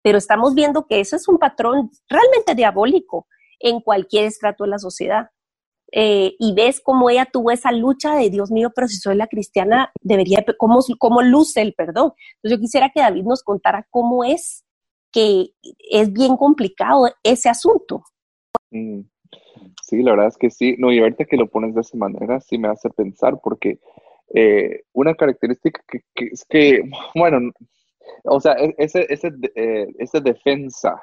[0.02, 3.26] pero estamos viendo que eso es un patrón realmente diabólico
[3.60, 5.30] en cualquier estrato de la sociedad.
[5.90, 9.26] Eh, y ves cómo ella tuvo esa lucha de Dios mío, pero si soy la
[9.26, 12.12] cristiana, debería, cómo, cómo luce el perdón.
[12.36, 14.64] Entonces yo quisiera que David nos contara cómo es
[15.10, 15.50] que
[15.90, 18.04] es bien complicado ese asunto.
[18.70, 19.00] Mm.
[19.82, 20.76] Sí, la verdad es que sí.
[20.78, 23.78] No, y ahorita que lo pones de esa manera, sí me hace pensar, porque
[24.34, 26.82] eh, una característica que, es que,
[27.14, 27.52] bueno,
[28.24, 31.02] o sea, e-, ese, ese, eh, esa defensa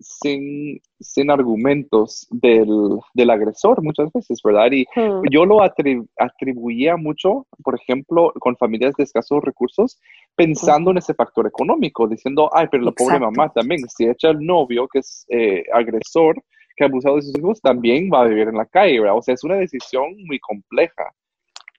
[0.00, 2.68] sin, sin argumentos del,
[3.14, 4.72] del, agresor muchas veces, ¿verdad?
[4.72, 5.22] Y hmm.
[5.30, 10.00] yo lo atribuía mucho, por ejemplo, con familias de escasos recursos,
[10.34, 14.44] pensando en ese factor económico, diciendo, ay, pero la pobre mamá también, si echa el
[14.44, 16.42] novio que es eh, agresor,
[16.76, 19.18] que ha abusado de sus hijos, también va a vivir en la calle, ¿verdad?
[19.18, 21.04] O sea, es una decisión muy compleja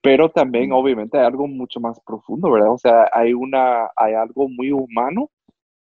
[0.04, 0.74] pero también hmm.
[0.74, 2.72] obviamente hay algo mucho más profundo, ¿verdad?
[2.72, 5.30] O sea, hay una, hay algo muy humano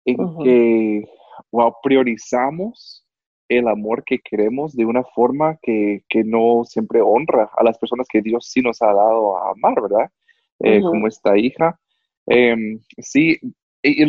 [0.05, 1.09] en que
[1.51, 3.05] wow, priorizamos
[3.47, 8.21] el amor que queremos de una forma que, no siempre honra a las personas que
[8.21, 10.09] Dios sí nos ha dado a amar, ¿verdad?
[10.59, 11.77] Eh, como esta hija.
[12.27, 13.39] Em, sí,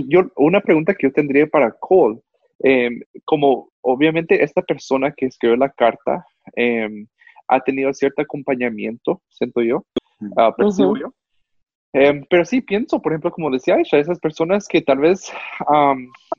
[0.08, 2.20] yo, una pregunta que yo tendría para Cole,
[2.60, 7.06] em, como obviamente esta persona que escribió la carta em,
[7.48, 9.84] ha tenido cierto acompañamiento, siento yo,
[10.20, 11.12] uh, percibo yo.
[11.98, 15.32] Em, pero sí pienso, por ejemplo, como decía Aisha, esas personas que tal vez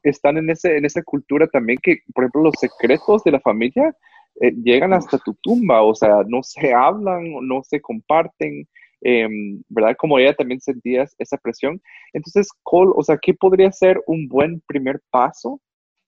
[0.04, 3.92] están en, ese, en esa cultura también que, por ejemplo, los secretos de la familia
[4.40, 8.68] eh, llegan hasta tu tumba, o sea, no se hablan, no se comparten,
[9.02, 9.96] em, ¿verdad?
[9.98, 11.82] Como ella también sentía esa presión.
[12.14, 15.60] Entonces, Cole, o sea, ¿qué podría ser un buen primer paso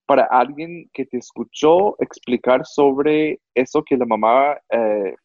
[0.06, 5.16] para alguien que te escuchó explicar sobre eso que la mamá eh,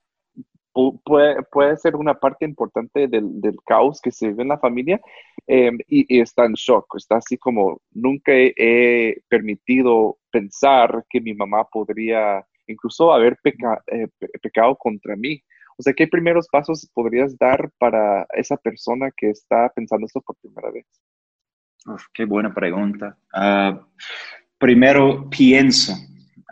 [1.05, 5.01] puede, puede, ser una parte importante del, caos que se vive en la familia
[5.47, 11.65] em, y, está en shock, está así como nunca he, permitido pensar que mi mamá
[11.65, 14.09] podría incluso haber eh,
[14.43, 15.43] pecado contra mí.
[15.77, 20.37] O sea, ¿qué primeros pasos podrías dar para esa persona que está pensando esto por
[20.37, 20.87] primera vez?
[22.15, 23.19] qué buena pregunta.
[23.35, 23.79] Uh,
[24.59, 25.93] primero pienso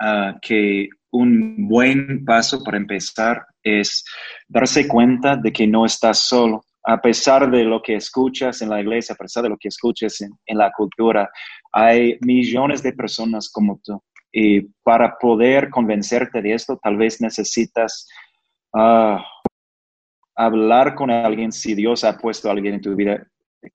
[0.01, 4.05] uh, que un buen paso para empezar es
[4.49, 6.65] darse cuenta de que no estás solo.
[6.85, 10.21] A pesar de lo que escuchas en la iglesia, a pesar de lo que escuchas
[10.21, 11.31] en, la cultura,
[11.73, 14.03] hay millones de personas como tú.
[14.33, 18.09] Y para poder convencerte de esto, tal vez necesitas
[18.73, 19.19] uh,
[20.35, 23.25] hablar con alguien si Dios ha puesto a alguien en tu vida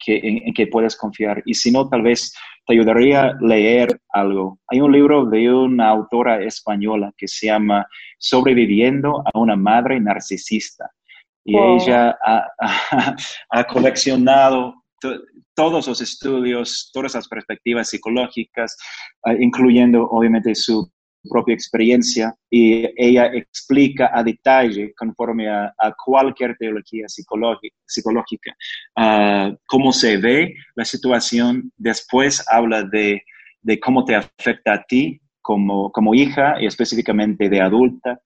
[0.04, 1.44] que, en, que puedes confiar.
[1.46, 2.34] Y si no, tal vez
[2.68, 4.60] te ayudaría a leer algo.
[4.68, 7.88] Hay un libro de una autora española que se llama
[8.20, 10.92] Sobreviviendo a una madre narcisista.
[11.46, 14.84] Y ella ha, coleccionado
[15.56, 18.76] todos los estudios, todas las perspectivas psicológicas,
[19.24, 20.92] ah, incluyendo obviamente su
[21.30, 28.56] propia experiencia y ella explica a detalle, conforme a, cualquier teología psicológica,
[28.98, 31.72] uh, cómo se ve la situación.
[31.78, 33.22] Después habla de,
[33.62, 38.20] de, cómo te afecta a ti como, como hija y específicamente de adulta.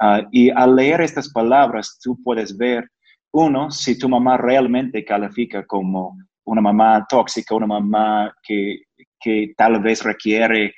[0.00, 2.88] Uh, y al leer estas palabras, tú puedes ver,
[3.32, 8.80] uno, si tu mamá realmente califica como una mamá tóxica, una mamá que,
[9.20, 10.74] que tal vez requiere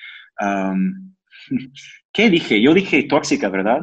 [2.13, 2.61] ¿Qué dije?
[2.61, 3.81] Yo dije tóxica, ¿verdad?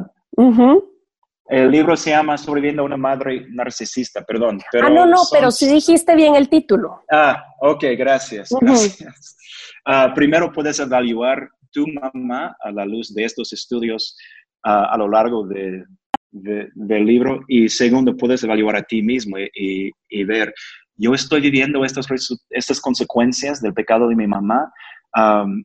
[1.48, 4.60] El libro se llama Sobreviviendo a una madre narcisista, perdón.
[4.82, 7.02] ah, no, no, pero sí dijiste bien el título.
[7.10, 9.36] Ah, ok, gracias, gracias.
[9.86, 14.14] Ah, primero puedes evaluar tu mamá a la luz de estos estudios
[14.62, 15.84] ah, a lo largo de,
[16.30, 20.52] del libro y segundo puedes evaluar a ti mismo y, ver,
[20.96, 22.06] yo estoy viviendo estas,
[22.50, 24.70] estas consecuencias del pecado de mi mamá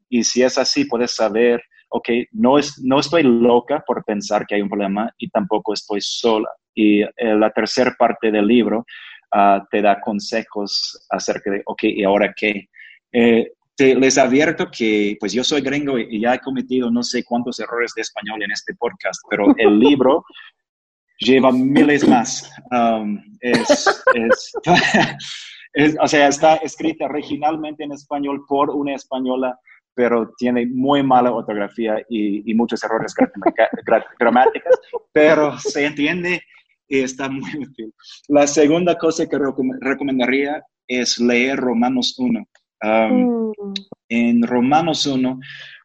[0.10, 1.62] y si es así, puedes saber
[1.94, 6.02] ok, no, es, no estoy loca por pensar que hay un problema y tampoco estoy
[6.02, 6.50] sola.
[6.74, 8.84] Y eh, la tercera parte del libro
[9.32, 12.68] ah, te da consejos acerca de, ok, ¿y ahora qué?
[13.12, 17.24] Eh, te, les advierto que pues yo soy gringo y, ya he cometido no sé
[17.24, 20.26] cuántos errores de español en este podcast, pero el libro
[21.20, 22.52] lleva miles más.
[22.72, 24.54] Um, es, es,
[26.02, 29.60] o sea, está escrita originalmente en español por una española
[29.96, 33.14] pero tiene muy mala ortografía y, muchos errores
[34.20, 34.80] gramáticos,
[35.12, 36.42] pero se entiende
[36.88, 37.94] y está muy útil.
[38.28, 39.40] La segunda cosa que
[39.82, 42.44] recomendaría es leer Romanos 1.
[42.84, 43.74] Um, mm.
[44.10, 45.40] En Romanos 1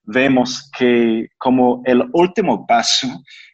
[0.05, 3.07] vemos que como el último paso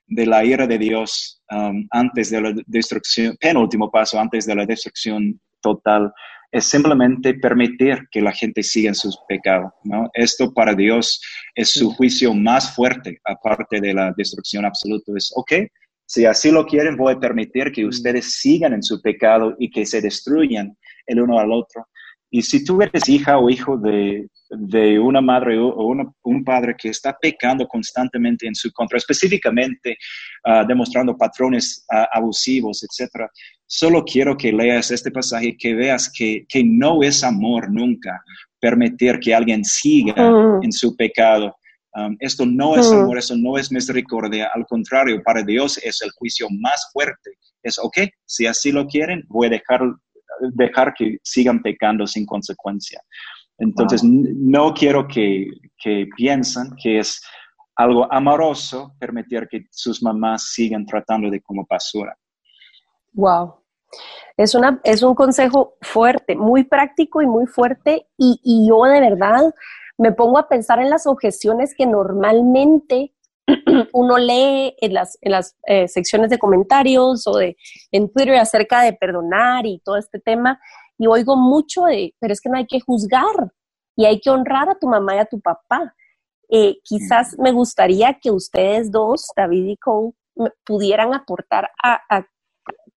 [0.06, 4.66] de la ira de Dios um, antes de la destrucción, penúltimo paso antes de la
[4.66, 6.12] destrucción total,
[6.52, 9.72] es simplemente permitir que la gente siga en sus pecados.
[9.82, 10.08] ¿no?
[10.14, 11.20] Esto para Dios
[11.56, 15.10] es su juicio más fuerte, aparte de la destrucción absoluta.
[15.16, 15.52] Es, ok,
[16.06, 19.84] si así lo quieren, voy a permitir que ustedes sigan en su pecado y que
[19.86, 21.88] se destruyan el uno al otro.
[22.30, 26.88] Y si tú eres hija o hijo de, de una madre o un padre que
[26.88, 29.96] está pecando constantemente en su contra, específicamente
[30.44, 33.26] ah, demostrando patrones ah, abusivos, etc.,
[33.66, 38.22] solo quiero que leas este pasaje y que veas que, que, no es amor nunca
[38.60, 40.14] permitir que alguien siga
[40.62, 41.54] en su pecado.
[41.96, 44.50] Um, esto no es amor, eso no es misericordia.
[44.54, 47.30] Al contrario, para Dios es el juicio más fuerte.
[47.62, 49.80] Es, ok, si así lo quieren, voy a dejar,
[50.54, 53.00] dejar que sigan pecando sin consecuencia.
[53.58, 55.46] Entonces, no quiero que,
[55.78, 57.22] que piensen que es
[57.76, 62.16] algo amoroso permitir que sus mamás sigan tratando de como basura.
[63.12, 63.54] Wow.
[64.36, 68.08] Es, una, es un consejo fuerte, muy práctico y muy fuerte.
[68.16, 69.54] Y, y yo de verdad
[69.98, 73.14] me pongo a pensar en las objeciones que normalmente
[73.92, 77.56] uno lee en las, en las eh, secciones de comentarios o de,
[77.92, 80.60] en Twitter acerca de perdonar y todo este tema
[80.98, 83.52] y oigo mucho de, pero es que no hay que juzgar
[83.96, 85.94] y hay que honrar a tu mamá y a tu papá.
[86.48, 90.12] Eh, quizás me gustaría que ustedes dos, David y Cole,
[90.64, 92.26] pudieran aportar a,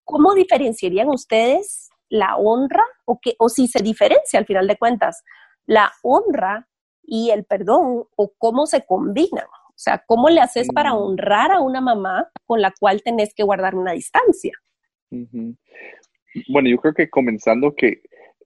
[0.03, 5.23] cómo diferenciarían ustedes la honra o, que, o si se diferencia al final de cuentas
[5.65, 6.67] la honra
[7.03, 9.45] y el perdón o cómo se combinan.
[9.45, 10.97] O sea, ¿cómo le haces para mm.
[10.97, 14.53] honrar a una mamá con la cual tenés que guardar una distancia?
[16.47, 18.01] Bueno, yo creo que comenzando que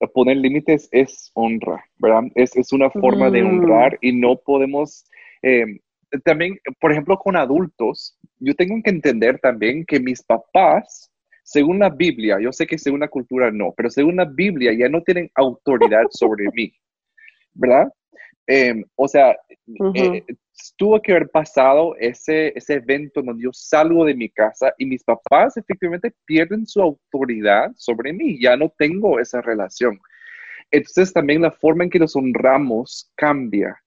[0.08, 2.23] poner límites es honra, ¿verdad?
[2.36, 5.06] Es, es una forma de honrar y no podemos...
[5.41, 5.80] Eh,
[6.23, 11.10] también, por ejemplo, con adultos, yo tengo que entender también que mis papás,
[11.43, 14.89] según la Biblia, yo sé que según la cultura no, pero según la Biblia ya
[14.89, 16.73] no tienen autoridad sobre mí,
[17.54, 17.88] ¿verdad?
[18.45, 19.38] Em, o sea,
[19.95, 20.23] eh,
[20.77, 25.03] tuvo que haber pasado ese, ese evento donde yo salgo de mi casa y mis
[25.03, 29.99] papás efectivamente pierden su autoridad sobre mí, ya no tengo esa relación.
[30.71, 33.77] Entonces también la forma en que nos honramos cambia,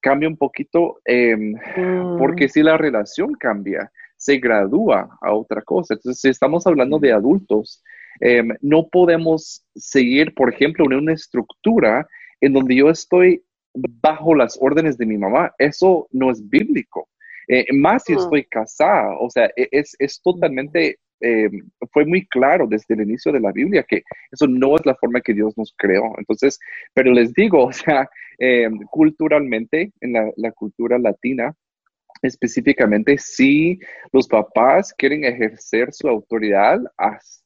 [0.00, 2.18] cambia un poquito, em, mm.
[2.18, 5.94] porque si la relación cambia, se gradúa a otra cosa.
[5.94, 7.82] Entonces, si estamos hablando de adultos,
[8.20, 12.06] em, no podemos seguir, por ejemplo, en una estructura
[12.40, 13.42] en donde yo estoy
[13.74, 15.52] bajo las órdenes de mi mamá.
[15.58, 17.08] Eso no es bíblico.
[17.48, 18.18] Eh, más si mm.
[18.18, 21.50] estoy casada, o sea, e, es, es totalmente, eh,
[21.92, 25.20] fue muy claro desde el inicio de la Biblia que eso no es la forma
[25.20, 26.14] que Dios nos creó.
[26.18, 26.58] Entonces,
[26.94, 28.08] pero les digo, o sea,
[28.38, 31.54] eh, culturalmente, en la, la, cultura latina,
[32.22, 33.78] específicamente, si
[34.12, 37.43] los papás quieren ejercer su autoridad hasta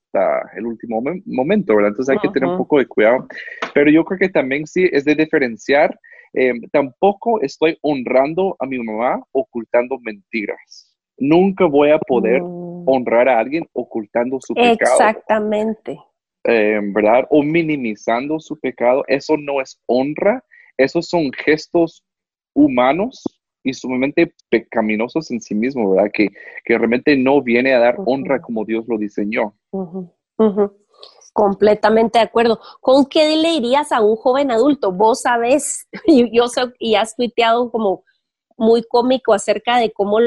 [0.57, 1.91] el último momento, ¿verdad?
[1.91, 3.27] Entonces hay que tener un poco de cuidado.
[3.75, 5.99] Pero yo creo que también sí es de diferenciar
[6.33, 10.95] Em, tampoco estoy honrando a mi mamá ocultando mentiras.
[11.17, 12.89] Nunca voy a poder mm.
[12.89, 14.93] honrar a alguien ocultando su pecado.
[14.93, 15.99] Exactamente.
[16.45, 17.27] Em, ¿Verdad?
[17.31, 19.05] O minimizando su pecado.
[19.09, 20.45] Eso no es honra.
[20.77, 22.05] Esos son gestos
[22.55, 23.23] humanos
[23.65, 26.11] y sumamente pecaminosos en sí mismos, ¿verdad?
[26.13, 26.29] Que,
[26.65, 29.58] que realmente no viene a dar honra como Dios lo diseñó.
[31.33, 32.61] Completamente de acuerdo.
[32.81, 34.93] ¿Con qué le dirías a un joven adulto?
[34.93, 36.47] Vos sabes, y, yo
[36.79, 38.05] y has tuiteado como
[38.57, 40.19] muy cómico acerca de cómo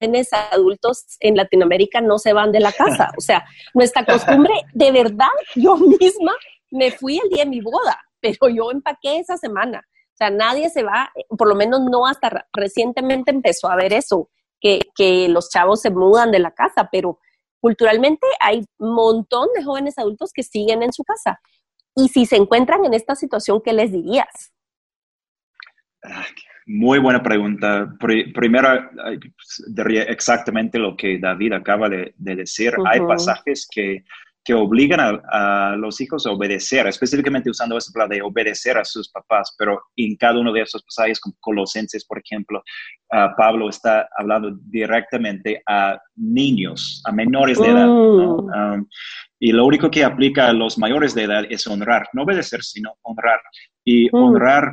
[0.00, 3.12] jóvenes adultos en Latinoamérica no se van de la casa.
[3.16, 6.34] O sea, nuestra costumbre, de verdad, yo misma
[6.70, 9.86] me fui el día de mi boda, pero yo empaqué esa semana.
[9.88, 14.30] O sea, nadie se va, por lo menos no hasta recientemente empezó a ver eso,
[14.60, 17.18] que, que los chavos se mudan de la casa, pero
[17.60, 21.40] culturalmente hay un montón de jóvenes adultos que siguen en su casa.
[21.94, 24.52] Y si se encuentran en esta situación, ¿qué les dirías?
[26.66, 27.96] Muy buena pregunta.
[28.34, 28.90] primero,
[29.68, 32.74] diría exactamente lo que David acaba de, decir.
[32.86, 34.04] Hay pasajes que
[34.46, 39.10] que obligan a, los hijos a obedecer, específicamente usando esa palabra de obedecer a sus
[39.10, 42.62] papás, pero en cada uno de esos pasajes, como Colosenses, por ejemplo,
[43.36, 47.88] Pablo está hablando directamente a niños, a menores de edad.
[47.88, 48.76] Mm.
[48.78, 48.88] Um,
[49.40, 52.94] y lo único que aplica a los mayores de edad es honrar, no obedecer, sino
[53.02, 53.40] honrar.
[53.84, 54.14] Y mm.
[54.14, 54.72] honrar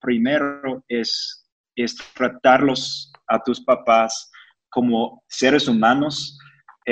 [0.00, 4.30] primero es, es tratarlos a tus papás
[4.70, 6.38] como seres humanos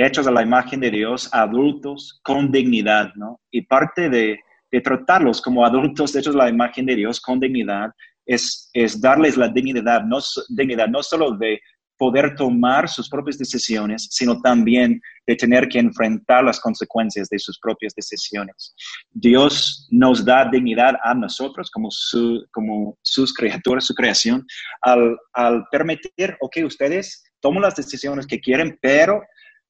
[0.04, 3.40] hechos a la imagen de Dios, adultos con dignidad, ¿no?
[3.50, 4.40] Y parte de,
[4.84, 7.90] tratarlos como adultos hechos a la imagen de Dios con dignidad
[8.26, 10.18] es, es darles la dignidad no,
[10.50, 11.58] dignidad, no solo de
[11.98, 17.58] poder tomar sus propias decisiones, sino también de tener que enfrentar las consecuencias de sus
[17.58, 18.74] propias decisiones.
[19.10, 24.46] Dios nos da dignidad a nosotros como, su, como sus criaturas, su creación,
[24.82, 29.20] al, al permitir, ok, ustedes toman las decisiones que quieren, pero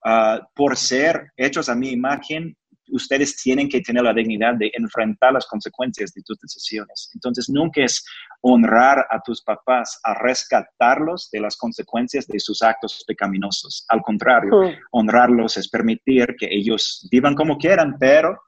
[0.05, 2.57] Ah, por ser hechos a mi imagen,
[2.91, 7.11] ustedes tienen que tener la dignidad de enfrentar las consecuencias de tus decisiones.
[7.15, 8.05] Entonces, nunca es
[8.41, 13.85] honrar a tus papás, a rescatarlos de las consecuencias de sus actos pecaminosos.
[13.89, 18.41] Al contrario, honrarlos es permitir que ellos vivan como quieran, pero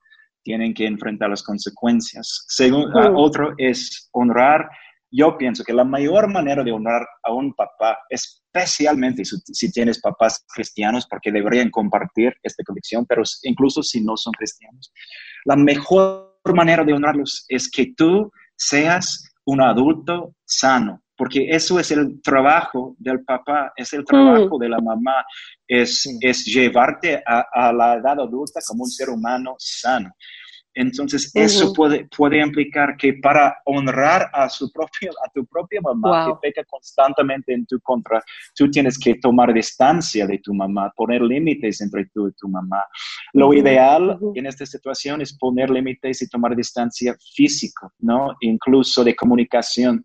[0.42, 2.44] tienen que enfrentar las consecuencias.
[2.48, 4.70] Según, ah, otro es honrar
[5.10, 10.44] yo pienso que la mayor manera de honrar a un papá, especialmente si, tienes papás
[10.54, 14.92] cristianos, porque deberían compartir esta convicción, pero incluso si no son cristianos,
[15.44, 21.90] la mejor manera de honrarlos es que tú seas un adulto sano, porque eso es
[21.90, 24.60] el trabajo del papá, es el trabajo mm.
[24.60, 25.24] de la mamá,
[25.66, 30.10] es, es llevarte a, la edad adulta como un ser humano sano.
[30.74, 36.26] Entonces, eso puede, puede implicar que para honrar a, su propio, a tu propia mamá
[36.26, 38.22] que peca constantemente en tu contra,
[38.54, 42.84] tú tienes que tomar distancia de tu mamá, poner límites entre tú y tu mamá.
[43.32, 48.36] Lo ideal en esta situación es poner límites y tomar distancia físico, ¿no?
[48.40, 50.04] Incluso de comunicación.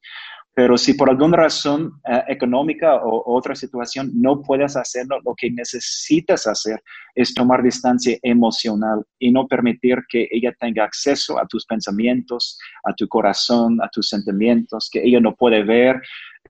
[0.56, 5.52] Pero si por alguna razón eh, económica o otra situación no puedes hacerlo, lo que
[5.52, 6.82] necesitas hacer
[7.14, 12.94] es tomar distancia emocional y no permitir que ella tenga acceso a tus pensamientos, a
[12.94, 16.02] tu corazón, a tus sentimientos, que ella no puede ver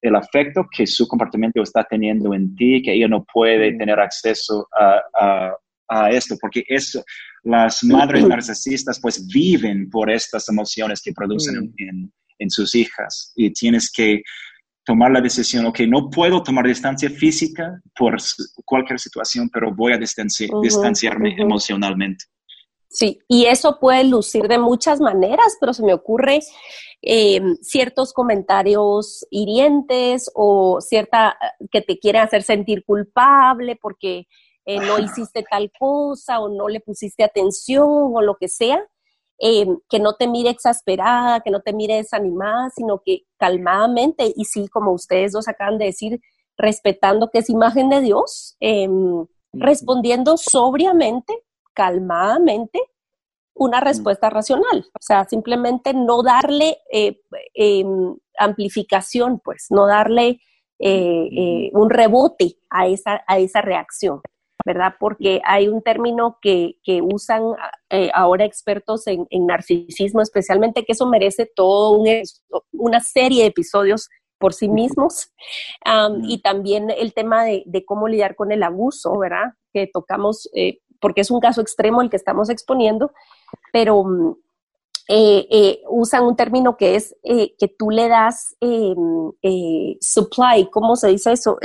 [0.04, 4.68] el afecto que su comportamiento está teniendo en ti, que ella no puede tener acceso
[4.80, 5.52] a,
[5.88, 7.04] a esto, porque eso,
[7.44, 13.52] las madres narcisistas pues viven por estas emociones que producen en, en, sus hijas y
[13.52, 14.22] tienes que
[14.86, 18.18] tomar la decisión, ok, no puedo tomar distancia física por
[18.64, 22.26] cualquier situación, pero voy a distanciarme emocionalmente.
[22.96, 26.40] Sí, y eso puede lucir de muchas maneras, pero se me ocurre
[27.02, 31.38] eh, ciertos comentarios hirientes o cierta
[31.72, 34.28] que te quieren hacer sentir culpable porque
[34.66, 38.82] eh, no hiciste tal cosa o no le pusiste atención o lo que sea.
[39.40, 44.46] Eh, que no te mire exasperada, que no te mire desanimada, sino que calmadamente, y
[44.46, 46.22] sí, como ustedes dos acaban de decir,
[46.58, 51.34] respetando que es imagen de Dios, em, respondiendo sobriamente
[51.74, 52.80] calmadamente
[53.54, 57.22] una respuesta racional, o sea, simplemente no darle eh,
[57.54, 60.42] em, amplificación, pues, no darle
[60.80, 64.22] eh, eh, un rebote a esa, a esa reacción,
[64.64, 64.96] ¿verdad?
[65.00, 67.44] Porque hay un término que, usan
[68.14, 72.04] ahora expertos en, narcisismo, especialmente que eso merece todo
[72.72, 75.32] una serie de episodios por sí mismos,
[76.24, 79.54] y también el tema de, de, cómo lidiar con el abuso, ¿verdad?
[79.74, 80.50] Que tocamos
[81.00, 83.12] porque es un caso extremo el que estamos exponiendo,
[83.72, 84.36] pero mm,
[85.08, 89.32] eh, eh, usan un término que es eh, que tú le das em,
[90.02, 91.60] supply, ¿cómo se dice eso?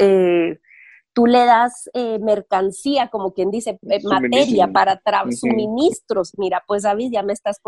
[1.13, 1.91] Tú le das
[2.21, 5.01] mercancía, como quien dice, materia para
[5.33, 6.33] suministros.
[6.37, 7.61] Mira, pues David, ya me estás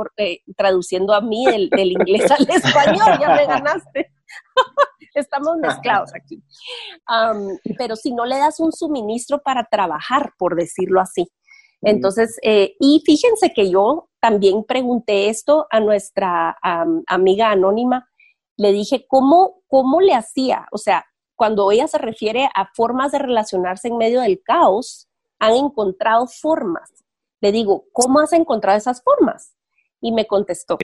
[0.57, 4.13] traduciendo a mí del, inglés al español, ya me ganaste.
[5.15, 6.43] Estamos mezclados aquí.
[7.77, 11.29] pero si no le das un suministro para trabajar, por decirlo así,
[11.83, 16.57] entonces, eh, y fíjense que yo también pregunté esto a nuestra
[17.07, 18.09] amiga anónima.
[18.57, 20.67] Le dije, ¿cómo, ¿cómo le hacía?
[20.71, 21.05] O sea,
[21.37, 25.09] cuando ella se refiere a formas de relacionarse en medio del caos,
[25.39, 26.91] han encontrado formas.
[27.41, 29.55] Le digo, ¿cómo has encontrado esas formas?
[30.01, 30.79] Y me contestó,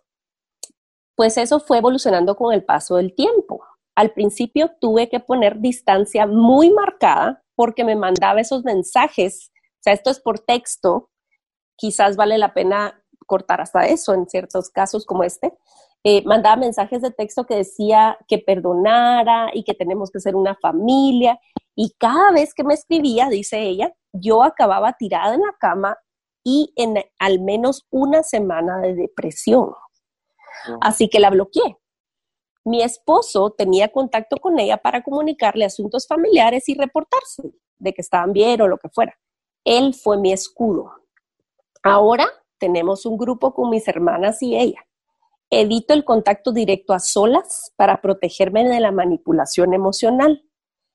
[1.14, 3.62] pues eso fue evolucionando con el paso del tiempo.
[3.94, 9.92] Al principio tuve que poner distancia muy marcada porque me mandaba esos mensajes o sea,
[9.92, 11.10] esto es por texto,
[11.76, 15.56] quizás vale la pena cortar hasta eso en ciertos casos como este.
[16.10, 20.54] Eh, mandaba mensajes de texto que decía que perdonara y que tenemos que ser una
[20.54, 21.38] familia.
[21.74, 25.98] Y cada vez que me escribía, dice ella, yo acababa tirada en la cama
[26.42, 29.74] y en al menos una semana de depresión.
[30.80, 31.76] Así que la bloqueé.
[32.64, 38.32] Mi esposo tenía contacto con ella para comunicarle asuntos familiares y reportarse de que estaban
[38.32, 39.14] bien o lo que fuera.
[39.62, 40.90] Él fue mi escudo.
[41.82, 42.26] Ahora
[42.58, 44.87] tenemos un grupo con mis hermanas y ella.
[45.50, 50.44] Evito el contacto directo a solas para protegerme de la manipulación emocional.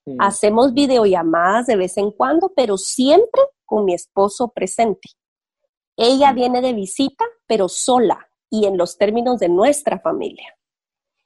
[0.06, 0.20] Mm.
[0.20, 5.10] Hacemos videollamadas de vez en cuando, pero siempre con mi esposo presente.
[5.96, 6.34] Ella mm.
[6.34, 10.56] viene de visita, pero sola y en los términos de nuestra familia.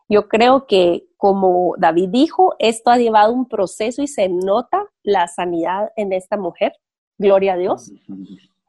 [0.08, 5.28] Yo creo que, como David dijo, esto ha llevado un proceso y se nota la
[5.28, 6.72] sanidad en esta mujer
[7.18, 7.92] gloria a Dios.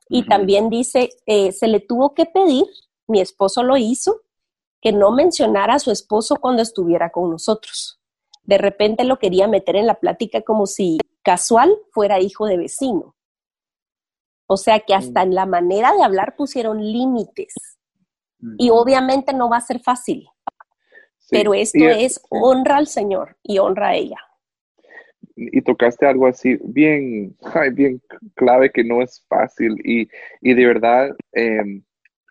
[0.10, 2.66] Y también dice, eh, se le tuvo que pedir,
[3.08, 4.22] mi esposo lo hizo,
[4.82, 8.00] que no mencionara a su esposo cuando estuviera con nosotros.
[8.44, 13.16] De repente lo quería meter en la plática como si casual fuera hijo de vecino.
[14.48, 17.54] O sea que hasta en la manera de hablar pusieron límites.
[18.58, 20.28] Y obviamente no va a ser fácil.
[21.30, 24.18] pero esto es honra al Señor y honra a ella
[25.40, 27.36] y tocaste algo así bien,
[27.74, 28.02] bien
[28.36, 30.08] clave que no es fácil y,
[30.42, 31.84] de verdad, em,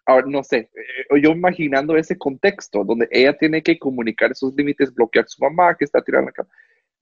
[0.08, 4.94] ahora no sé, eh, yo imaginando ese contexto donde ella tiene que comunicar esos límites,
[4.94, 6.48] bloquear a su mamá que está tirando la cama.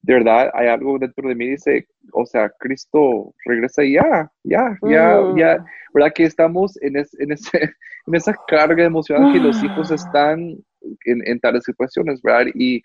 [0.03, 5.21] De verdad, hay algo dentro de mí dice, o sea, Cristo regresa ya, ya, ya,
[5.37, 5.65] ya, mm.
[5.95, 6.13] ¿verdad?
[6.15, 7.59] Que estamos en, en, ese,
[8.07, 9.95] en esa carga emocional que los hijos ah.
[9.95, 10.57] están
[11.05, 12.53] en, en tales situaciones, ¿verdad?
[12.55, 12.83] Y,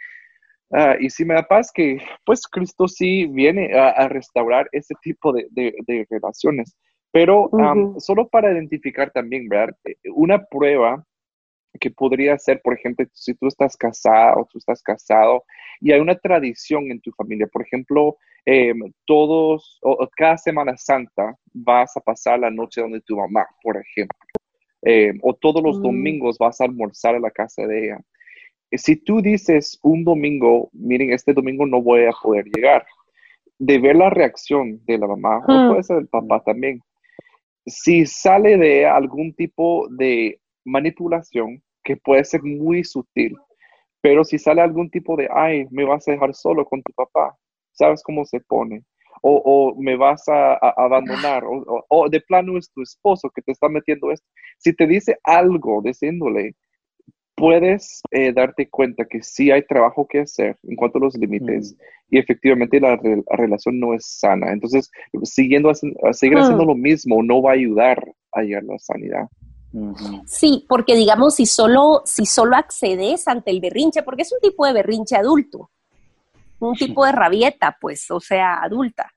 [0.74, 5.34] Ah, y sí me da paz que, pues, Cristo sí viene a, restaurar ese tipo
[5.34, 6.78] de, relaciones.
[7.12, 7.50] Pero
[8.00, 9.76] solo para identificar también, ¿verdad?
[9.84, 11.06] Eh, una prueba
[11.80, 15.44] que podría ser, por ejemplo, si tú estás casada o tú estás casado
[15.80, 21.36] y hay una tradición en tu familia, por ejemplo, em, todos, o, cada Semana Santa
[21.54, 24.20] vas a pasar la noche donde tu mamá, por ejemplo,
[24.82, 25.84] em, o todos los mm.
[25.84, 28.00] domingos vas a almorzar a la casa de ella
[28.78, 32.86] si tú dices un domingo, miren, este domingo no voy a poder llegar,
[33.60, 36.82] de ver la reacción de la mamá, o puede ser el papá también,
[37.66, 43.36] si sale de algún tipo de manipulación que puede ser muy sutil,
[44.02, 47.38] pero si sale algún tipo de, ay, me vas a dejar solo con tu papá,
[47.72, 48.84] ¿sabes cómo se pone?
[49.22, 54.12] o, me vas a, abandonar, o, de plano es tu esposo que te está metiendo
[54.12, 54.28] esto.
[54.58, 56.56] Si te dice algo diciéndole,
[57.42, 61.76] puedes eh, darte cuenta que sí hay trabajo que hacer en cuanto a los límites
[62.08, 63.00] y efectivamente la,
[63.32, 64.52] relación no es sana.
[64.52, 64.92] Entonces,
[65.24, 69.28] siguiendo seguir haciendo lo mismo no va a ayudar a llegar a la sanidad.
[70.28, 74.68] Sí, porque digamos, si solo, si solo accedes ante el berrinche, porque es un tipo
[74.68, 75.72] de berrinche adulto,
[76.60, 79.12] un tipo de rabieta, pues, o sea, adulta.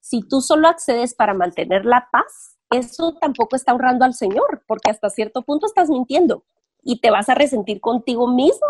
[0.00, 4.90] Si tú solo accedes para mantener la paz, eso tampoco está honrando al Señor, porque
[4.90, 6.42] hasta cierto punto estás mintiendo
[6.88, 8.66] y te vas a resentir contigo mismo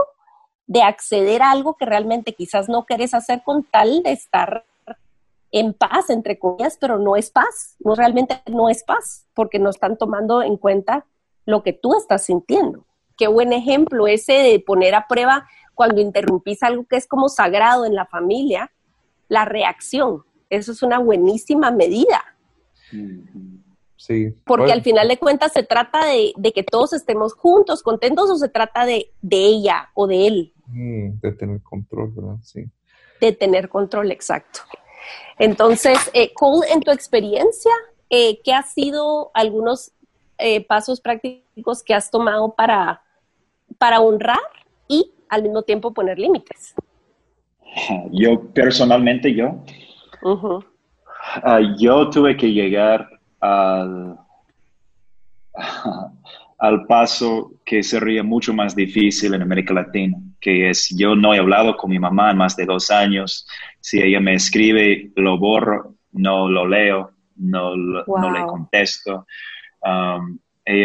[0.67, 4.65] de acceder a algo que realmente quizás no quieres hacer con tal de estar
[5.53, 9.71] en paz, entre comillas, pero no es paz, no realmente no es paz, porque no
[9.71, 11.07] están tomando en cuenta
[11.47, 12.85] lo que tú estás sintiendo.
[13.17, 15.47] Qué buen ejemplo ese de poner a prueba
[15.77, 18.73] cuando interrumpís algo que es como sagrado en la familia,
[19.29, 20.25] la reacción.
[20.51, 22.21] Eso es una buenísima medida.
[23.99, 24.33] Sí.
[24.45, 28.49] Porque al final de cuentas se trata de, que todos estemos juntos, contentos, o se
[28.49, 30.53] trata de, ella o de él.
[30.69, 32.37] Mm, de tener control, ¿verdad?
[32.43, 32.65] Sí.
[33.21, 34.61] De tener control, exacto.
[35.37, 37.73] Entonces, eh, Cole, en tu experiencia,
[38.09, 39.91] eh, ¿qué ha sido algunos
[40.39, 43.03] eh, pasos prácticos que has tomado para,
[43.79, 44.39] para honrar
[44.87, 46.77] y al mismo tiempo poner límites?
[48.13, 49.57] Yo personalmente, yo,
[51.43, 54.19] ah, yo tuve que llegar al,
[56.59, 61.39] al paso que sería mucho más difícil en América Latina, que es yo no he
[61.39, 63.47] hablado con mi mamá en más de dos años,
[63.81, 69.27] si ella me escribe, lo borro, no lo leo, no, no le contesto.
[69.81, 70.39] Um,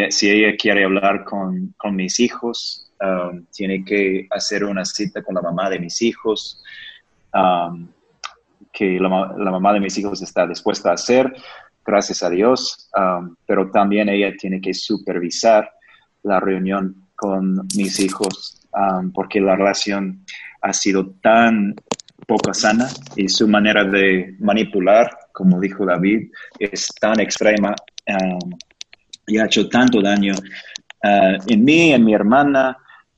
[0.10, 5.36] si ella quiere hablar con, con mis hijos, um, tiene que hacer una cita con
[5.36, 6.64] la mamá de mis hijos,
[7.34, 7.88] um,
[8.72, 11.32] que la, la, mamá de mis hijos está dispuesta a hacer,
[11.86, 12.90] gracias a Dios,
[13.46, 15.70] pero también ella tiene que supervisar
[16.24, 18.62] la reunión con mis hijos,
[19.14, 20.26] porque la relación
[20.62, 21.76] ha sido tan
[22.26, 27.76] poco sana y su manera de manipular, como dijo David, es tan extrema
[29.28, 32.78] y ha hecho tanto daño uh, en mí, en mi hermana,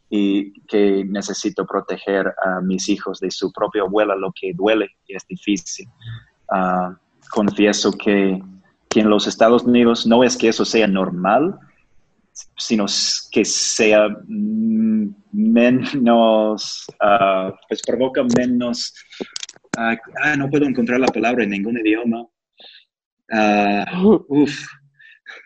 [0.09, 5.15] y que necesito proteger a mis hijos de su propia abuela, lo que duele y
[5.15, 5.87] es difícil.
[6.49, 6.93] Uh,
[7.29, 8.39] confieso que,
[8.95, 11.59] que, en los Estados Unidos no es que eso sea normal,
[12.57, 12.85] sino
[13.31, 14.07] que sea
[15.31, 18.93] menos, uh, pues provoca menos,
[19.77, 19.97] ah,
[20.37, 22.25] no puedo encontrar la palabra en ningún idioma.
[24.27, 24.65] uf,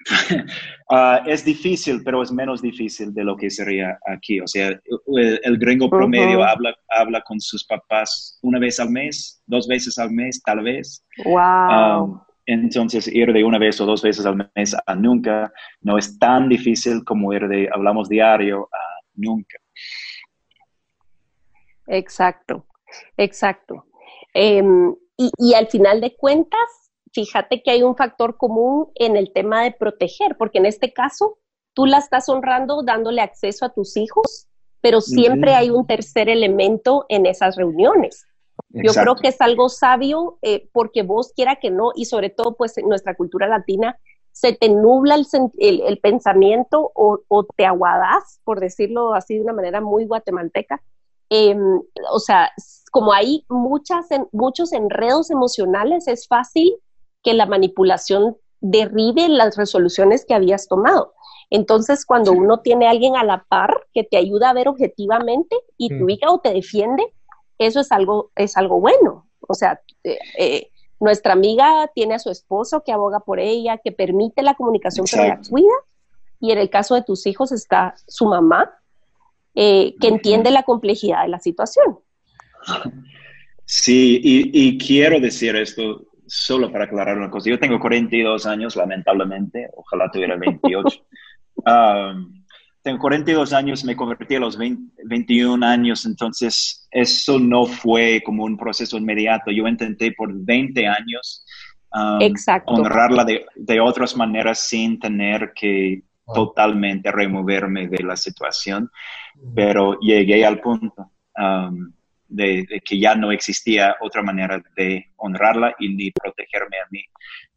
[1.27, 4.39] es difícil, pero es menos difícil de lo que sería aquí.
[4.41, 9.67] O sea, el, gringo promedio habla, habla con sus papás una vez al mes, dos
[9.67, 11.03] veces al mes, tal vez.
[11.23, 12.03] Wow.
[12.03, 16.17] Um, entonces, ir de una vez o dos veces al mes a nunca no es
[16.17, 18.79] tan difícil como ir de hablamos diario a
[19.13, 19.59] nunca.
[21.85, 22.65] Exacto,
[23.17, 23.85] exacto.
[24.33, 29.31] Em, y, y al final de cuentas, fíjate que hay un factor común en el
[29.31, 31.37] tema de proteger, porque en este caso
[31.73, 34.47] tú la estás honrando dándole acceso a tus hijos,
[34.81, 38.25] pero siempre hay un tercer elemento en esas reuniones.
[38.69, 42.55] Yo creo que es algo sabio eh, porque vos quiera que no, y sobre todo
[42.55, 43.99] pues en nuestra cultura latina,
[44.31, 45.15] se te nubla
[45.57, 50.81] el, pensamiento o, te aguadas, por decirlo así de una manera muy guatemalteca.
[51.29, 52.51] Em, o sea,
[52.91, 56.75] como hay muchas, muchos enredos emocionales, es fácil
[57.23, 61.13] que la manipulación derribe las resoluciones que habías tomado.
[61.49, 65.55] Entonces, cuando uno tiene a alguien a la par que te ayuda a ver objetivamente
[65.77, 67.03] y te ubica o te defiende,
[67.59, 69.27] eso es algo, es algo bueno.
[69.41, 73.91] O sea, eh, eh, nuestra amiga tiene a su esposo que aboga por ella, que
[73.91, 75.73] permite la comunicación, pero la cuida.
[76.39, 78.71] Y en el caso de tus hijos está su mamá,
[79.53, 81.99] eh, que entiende la complejidad de la situación.
[83.65, 89.69] Sí, y quiero decir esto solo para aclarar una cosa, yo tengo 42 años, lamentablemente,
[89.75, 91.03] ojalá tuviera 28.
[92.89, 98.57] tengo 42 años, me convertí a los 21 años, entonces eso no fue como un
[98.57, 99.51] proceso inmediato.
[99.51, 101.45] Yo intenté por 20 años
[102.65, 108.89] honrarla de, de, otras maneras sin tener que totalmente removerme de la situación,
[109.55, 111.11] pero llegué al punto
[112.27, 117.03] de, que ya no existía otra manera de honrarla y ni protegerme a mí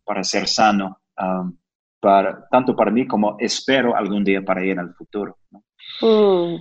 [0.05, 1.57] para ser sano, um,
[2.03, 5.39] para, tanto para mí como espero algún día para ella en el futuro.
[6.01, 6.57] Mm.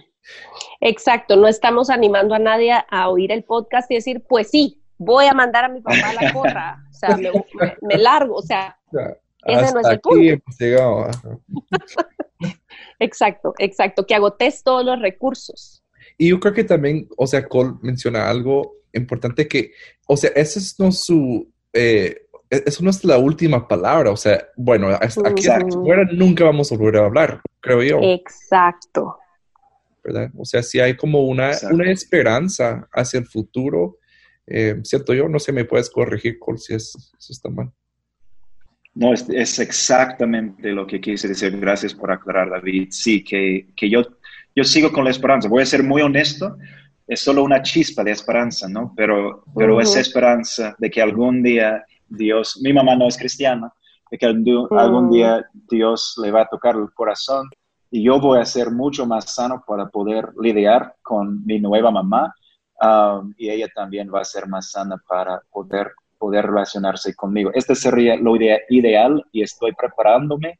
[0.80, 5.26] Exacto, no estamos animando a nadie a oír el podcast y decir, pues sí, voy
[5.26, 7.18] a mandar a mi papá a la porra, o sea,
[7.82, 8.78] me, largo, o sea,
[9.46, 10.42] ese no es el punto.
[13.00, 15.84] exacto, exacto, que agotes todos los recursos.
[16.20, 19.72] Y yo creo que también, o sea, Cole menciona algo importante que,
[20.06, 22.21] o sea, ese es no su, eh,
[22.52, 25.48] eso no es la última palabra, o sea, bueno, aquí
[25.84, 28.00] fuera nunca vamos a volver a hablar, creo yo.
[28.02, 29.18] Exacto.
[30.04, 30.30] ¿Verdad?
[30.38, 34.00] O sea, si hay como una, una esperanza hacia el futuro,
[34.48, 35.30] eh, ¿cierto yo?
[35.30, 37.72] No sé, me puedes corregir, Cole, si es, eso está mal.
[38.94, 41.58] No, es, es, exactamente lo que quise decir.
[41.58, 42.90] Gracias por aclarar, David.
[42.92, 44.02] Sí, que, que yo,
[44.54, 45.48] yo sigo con la esperanza.
[45.48, 46.58] Voy a ser muy honesto
[47.12, 48.94] es solo una chispa de esperanza, ¿no?
[48.96, 53.72] Pero, pero esa esperanza de que algún día Dios, mi mamá no es cristiana,
[54.10, 57.50] de que algún día Dios le va a tocar el corazón
[57.90, 62.34] y yo voy a ser mucho más sano para poder lidiar con mi nueva mamá
[62.82, 67.52] um, y ella también va a ser más sana para poder, poder relacionarse conmigo.
[67.54, 70.60] Este sería lo ideal y estoy preparándome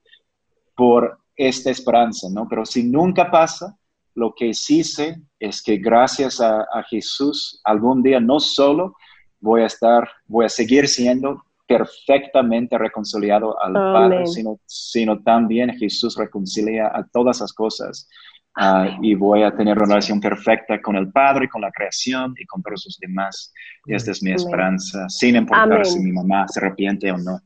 [0.76, 2.48] por esta esperanza, ¿no?
[2.50, 3.78] Pero si nunca pasa,
[4.16, 8.96] lo que sí sé es que gracias a, Jesús algún día no solo
[9.42, 16.18] voy a estar, voy a seguir siendo perfectamente reconciliado al Padre, sino, sino también Jesús
[16.18, 18.08] reconcilia a todas las cosas.
[18.54, 22.46] Ah, y voy a tener una relación perfecta con el Padre, con la creación y
[22.46, 23.54] con todos los demás.
[23.86, 27.40] Y esta es mi esperanza, sin importar si mi mamá se arrepiente o no.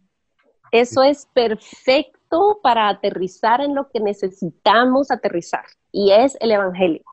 [0.71, 7.03] Eso es perfecto para aterrizar en lo que necesitamos aterrizar y es el Evangelio.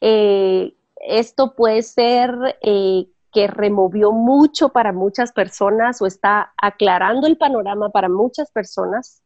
[0.00, 0.74] Eh,
[1.06, 2.30] esto puede ser
[2.62, 9.22] eh, que removió mucho para muchas personas o está aclarando el panorama para muchas personas.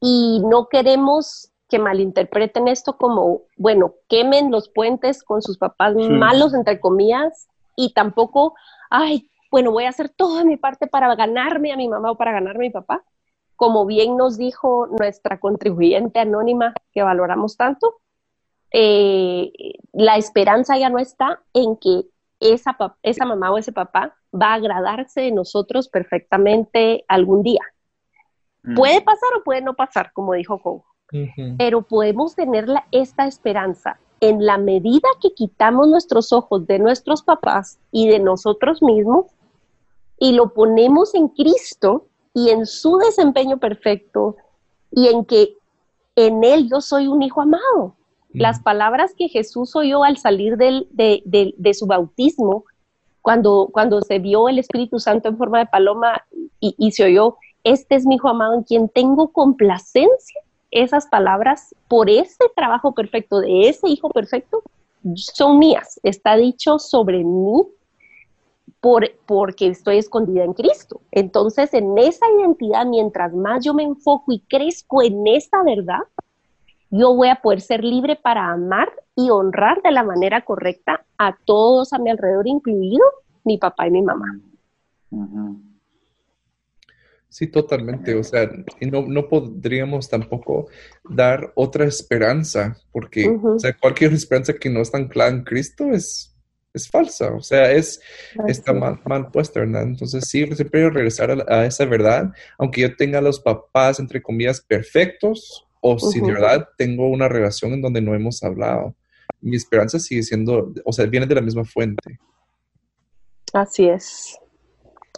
[0.00, 6.52] Y no queremos que malinterpreten esto como, bueno, quemen los puentes con sus papás malos,
[6.52, 8.54] entre comillas, y tampoco,
[8.90, 12.32] ay, bueno, voy a hacer toda mi parte para ganarme a mi mamá o para
[12.32, 13.02] ganarme a mi papá
[13.56, 18.00] como bien nos dijo nuestra contribuyente anónima que valoramos tanto,
[18.72, 19.52] eh,
[19.92, 22.02] la esperanza ya no está en que
[22.52, 27.60] esa, esa mamá o ese papá va a agradarse de nosotros perfectamente algún día.
[28.76, 30.80] Puede pasar o puede no pasar, como dijo Joe,
[31.58, 37.78] pero podemos tener esta esperanza en la medida que quitamos nuestros ojos de nuestros papás
[37.90, 39.26] y de nosotros mismos
[40.18, 44.36] y lo ponemos en Cristo, y en su desempeño perfecto
[44.90, 45.56] y en que
[46.16, 47.96] en él yo soy un hijo amado.
[48.34, 52.64] Las palabras que Jesús oyó al salir del, de, su bautismo,
[53.22, 56.22] cuando, cuando se vio el Espíritu Santo en forma de paloma
[56.60, 61.74] y, y se oyó, este es mi hijo amado en quien tengo complacencia, esas palabras
[61.88, 64.62] por ese trabajo perfecto de ese hijo perfecto
[65.14, 66.00] son mías.
[66.02, 67.62] Está dicho sobre mí
[68.80, 71.00] porque estoy escondida en Cristo.
[71.10, 76.00] Entonces, en esa identidad, mientras más yo me enfoco y crezco en esa verdad,
[76.96, 81.36] yo voy a poder ser libre para amar y honrar de la manera correcta a
[81.44, 83.02] todos a mi alrededor, incluido
[83.44, 84.40] mi papá y mi mamá.
[87.28, 88.14] Sí, totalmente.
[88.14, 88.48] O sea,
[88.80, 90.68] no, no podríamos tampoco
[91.02, 93.28] dar otra esperanza, porque
[93.80, 96.34] cualquier esperanza que no está anclada en Cristo es
[96.74, 98.00] es falsa, o sea, es,
[98.48, 99.84] está mal, mal puesta, ¿verdad?
[99.84, 105.68] Entonces sí, siempre regresar a, esa verdad, aunque yo tenga los papás, entre comillas, perfectos,
[105.86, 108.94] o si de verdad tengo una relación en donde no hemos hablado.
[109.42, 112.18] Mi esperanza sigue siendo, o sea, viene de la misma fuente.
[113.52, 114.38] Así es.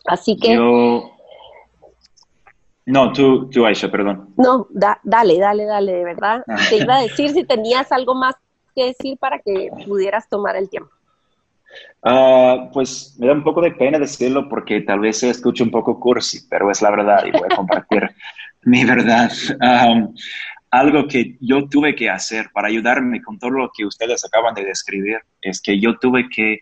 [0.07, 0.57] Así que...
[0.57, 1.13] Yo...
[2.85, 4.35] No, tú, tú, Aisha, perdón.
[4.37, 6.43] No, dale, dale, dale, de verdad.
[6.49, 6.57] Ah.
[6.69, 8.35] Te iba a decir si tenías algo más
[8.75, 10.91] que decir para que pudieras tomar el tiempo.
[12.03, 15.71] Ah, pues me da un poco de pena decirlo porque tal vez se escuche un
[15.71, 18.11] poco cursi, pero es la verdad y voy a compartir
[18.63, 19.31] mi verdad.
[20.71, 24.65] Algo que yo tuve que hacer para ayudarme con todo lo que ustedes acaban de
[24.65, 26.61] describir es que yo tuve que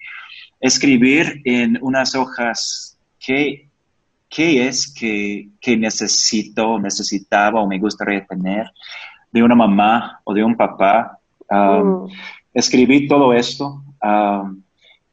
[0.60, 3.68] escribir en unas hojas qué,
[4.28, 8.70] qué es que, que necesito, necesitaba o me gustaría tener
[9.32, 11.18] de una mamá o de un papá.
[11.50, 12.06] Mm.
[12.52, 13.82] Escribí todo esto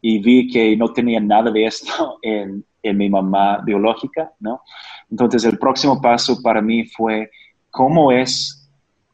[0.02, 4.62] y vi que no tenía nada de esto en, en, mi mamá biológica, ¿no?
[5.10, 7.30] Entonces el próximo paso para mí fue
[7.70, 8.61] cómo es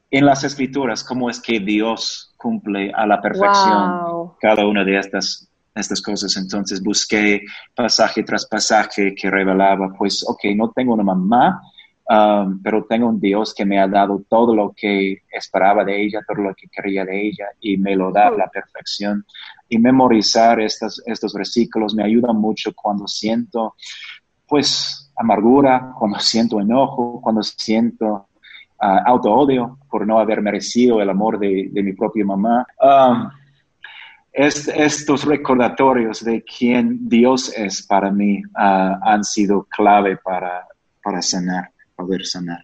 [0.10, 5.50] en las escrituras, cómo es que Dios cumple a la perfección cada una de estas,
[5.76, 6.36] estas cosas.
[6.38, 7.42] Entonces busqué
[7.76, 11.62] pasaje tras pasaje que revelaba, pues, ok, no tengo una mamá
[12.10, 16.22] um, pero tengo un Dios que me ha dado todo lo que esperaba de ella,
[16.26, 19.26] todo lo que quería de ella y me lo da a la perfección.
[19.68, 23.76] Y memorizar estos, estos versículos me ayuda mucho cuando siento,
[24.48, 28.28] pues, amargura, cuando siento enojo, cuando siento
[28.82, 32.66] uh, auto-odio por no haber merecido el amor de, mi propia mamá.
[32.82, 33.30] Um,
[34.34, 40.68] estos recordatorios de quién Dios es para mí uh, han sido clave para,
[41.04, 42.64] para sanar, poder sanar.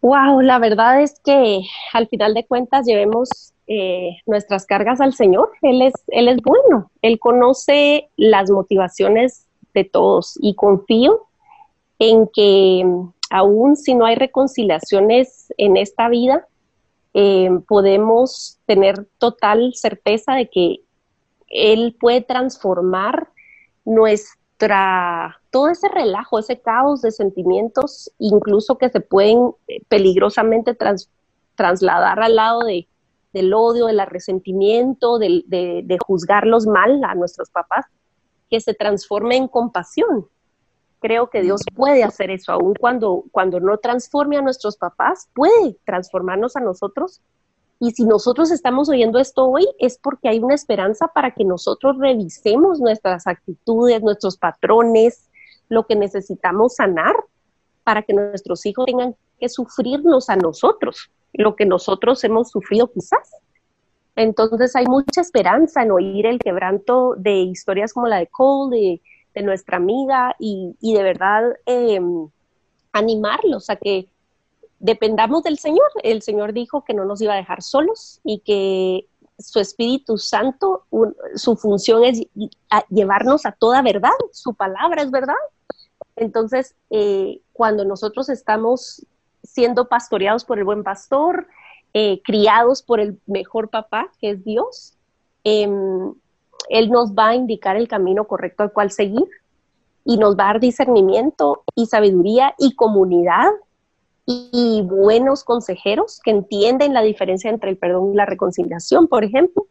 [0.00, 5.50] Wow, la verdad es que al final de cuentas llevemos eh, nuestras cargas al Señor.
[5.62, 11.28] Él es, él es bueno, Él conoce las motivaciones de todos y confío
[12.00, 12.84] en que
[13.32, 16.46] aún si no hay reconciliaciones en esta vida,
[17.14, 20.80] eh, podemos tener total certeza de que
[21.48, 23.30] Él puede transformar
[23.86, 30.76] nuestra, todo ese relajo, ese caos de sentimientos, incluso que se pueden eh, peligrosamente
[31.54, 32.86] trasladar al lado de,
[33.32, 37.86] del odio, del resentimiento, de, de juzgarlos mal a nuestros papás,
[38.50, 40.28] que se transforme en compasión,
[41.02, 45.76] creo que Dios puede hacer eso, aun cuando, cuando no transforme a nuestros papás, puede
[45.84, 47.20] transformarnos a nosotros.
[47.80, 51.98] Y si nosotros estamos oyendo esto hoy, es porque hay una esperanza para que nosotros
[51.98, 55.28] revisemos nuestras actitudes, nuestros patrones,
[55.68, 57.16] lo que necesitamos sanar
[57.82, 63.32] para que nuestros hijos tengan que sufrirnos a nosotros, lo que nosotros hemos sufrido quizás.
[64.14, 69.02] Entonces hay mucha esperanza en oír el quebranto de historias como la de Cole, de,
[69.34, 72.28] de nuestra amiga y, de verdad em,
[72.92, 74.08] animarlos a que
[74.78, 75.88] dependamos del Señor.
[76.02, 79.06] El Señor dijo que no nos iba a dejar solos y que
[79.38, 80.84] su Espíritu Santo,
[81.34, 82.22] su función es
[82.90, 85.34] llevarnos a toda verdad, su palabra es verdad.
[86.16, 89.06] Entonces, eh, cuando nosotros estamos
[89.42, 91.46] siendo pastoreados por el buen pastor,
[91.94, 94.94] eh, criados por el mejor papá, que es Dios,
[95.44, 96.14] em,
[96.68, 99.28] él nos va a indicar el camino correcto al cual seguir
[100.04, 103.50] y nos va a dar discernimiento y sabiduría y comunidad
[104.24, 109.66] y, buenos consejeros que entienden la diferencia entre el perdón y la reconciliación, por ejemplo.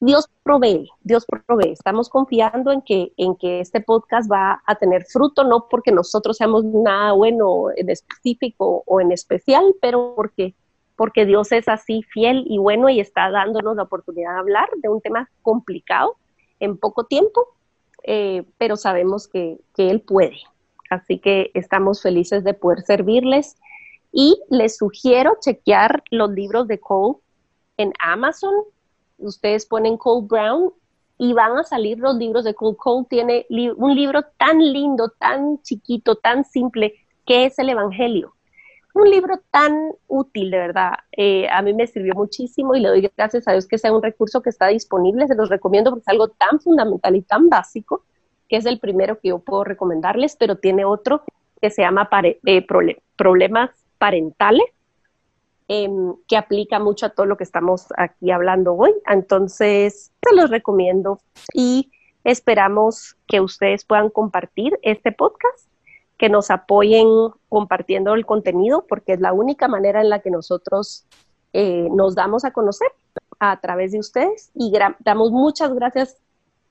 [0.00, 1.72] Dios provee, Dios provee.
[1.72, 6.38] Estamos confiando en que, en que este podcast va a tener fruto, no porque nosotros
[6.38, 10.54] seamos nada bueno en específico o en especial, pero porque,
[10.96, 14.88] porque Dios es así fiel y bueno y está dándonos la oportunidad de hablar de
[14.88, 16.16] un tema complicado
[16.62, 17.48] en poco tiempo,
[18.04, 20.38] eh, pero sabemos que, Él puede.
[20.88, 23.56] Así que estamos felices de poder servirles
[24.12, 27.18] y les sugiero chequear los libros de Cole
[27.78, 28.54] en Amazon.
[29.18, 30.72] Ustedes ponen Cole Brown
[31.18, 32.76] y van a salir los libros de Cole.
[32.76, 33.46] Cole tiene
[33.76, 36.94] un libro tan lindo, tan chiquito, tan simple,
[37.26, 38.34] que es el Evangelio
[38.94, 40.92] un libro tan útil, de verdad.
[41.12, 44.02] Eh, a mí me sirvió muchísimo y le doy gracias a Dios que sea un
[44.02, 45.26] recurso que está disponible.
[45.26, 48.04] Se los recomiendo porque es algo tan fundamental y tan básico
[48.48, 51.22] que es el primero que yo puedo recomendarles, pero tiene otro
[51.60, 52.08] que se llama
[52.44, 52.66] eh,
[53.16, 54.66] Problemas Parentales,
[55.68, 58.92] em, que aplica mucho a todo lo que estamos aquí hablando hoy.
[59.06, 61.20] Entonces, se los recomiendo
[61.54, 61.90] y
[62.24, 65.71] esperamos que ustedes puedan compartir este podcast
[66.22, 67.08] que nos apoyen
[67.48, 71.04] compartiendo el contenido, porque es la única manera en la que nosotros
[71.52, 72.86] eh, nos damos a conocer
[73.40, 74.52] a través de ustedes.
[74.54, 76.16] Y damos muchas gracias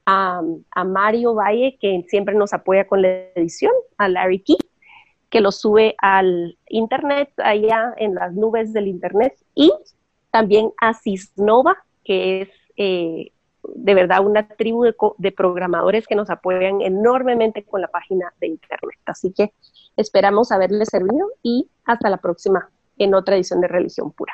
[0.05, 0.41] a,
[0.85, 4.55] Mario Valle, que siempre nos apoya con la edición, a Larry Key,
[5.29, 9.73] que lo sube al Internet, allá en las nubes del Internet, y
[10.31, 11.75] también a Cisnova,
[12.05, 13.33] que es eh,
[13.63, 18.99] de verdad una tribu de, programadores que nos apoyan enormemente con la página de internet.
[19.05, 19.53] Así que
[19.95, 24.33] esperamos haberles servido y hasta la próxima en otra edición de Religión Pura.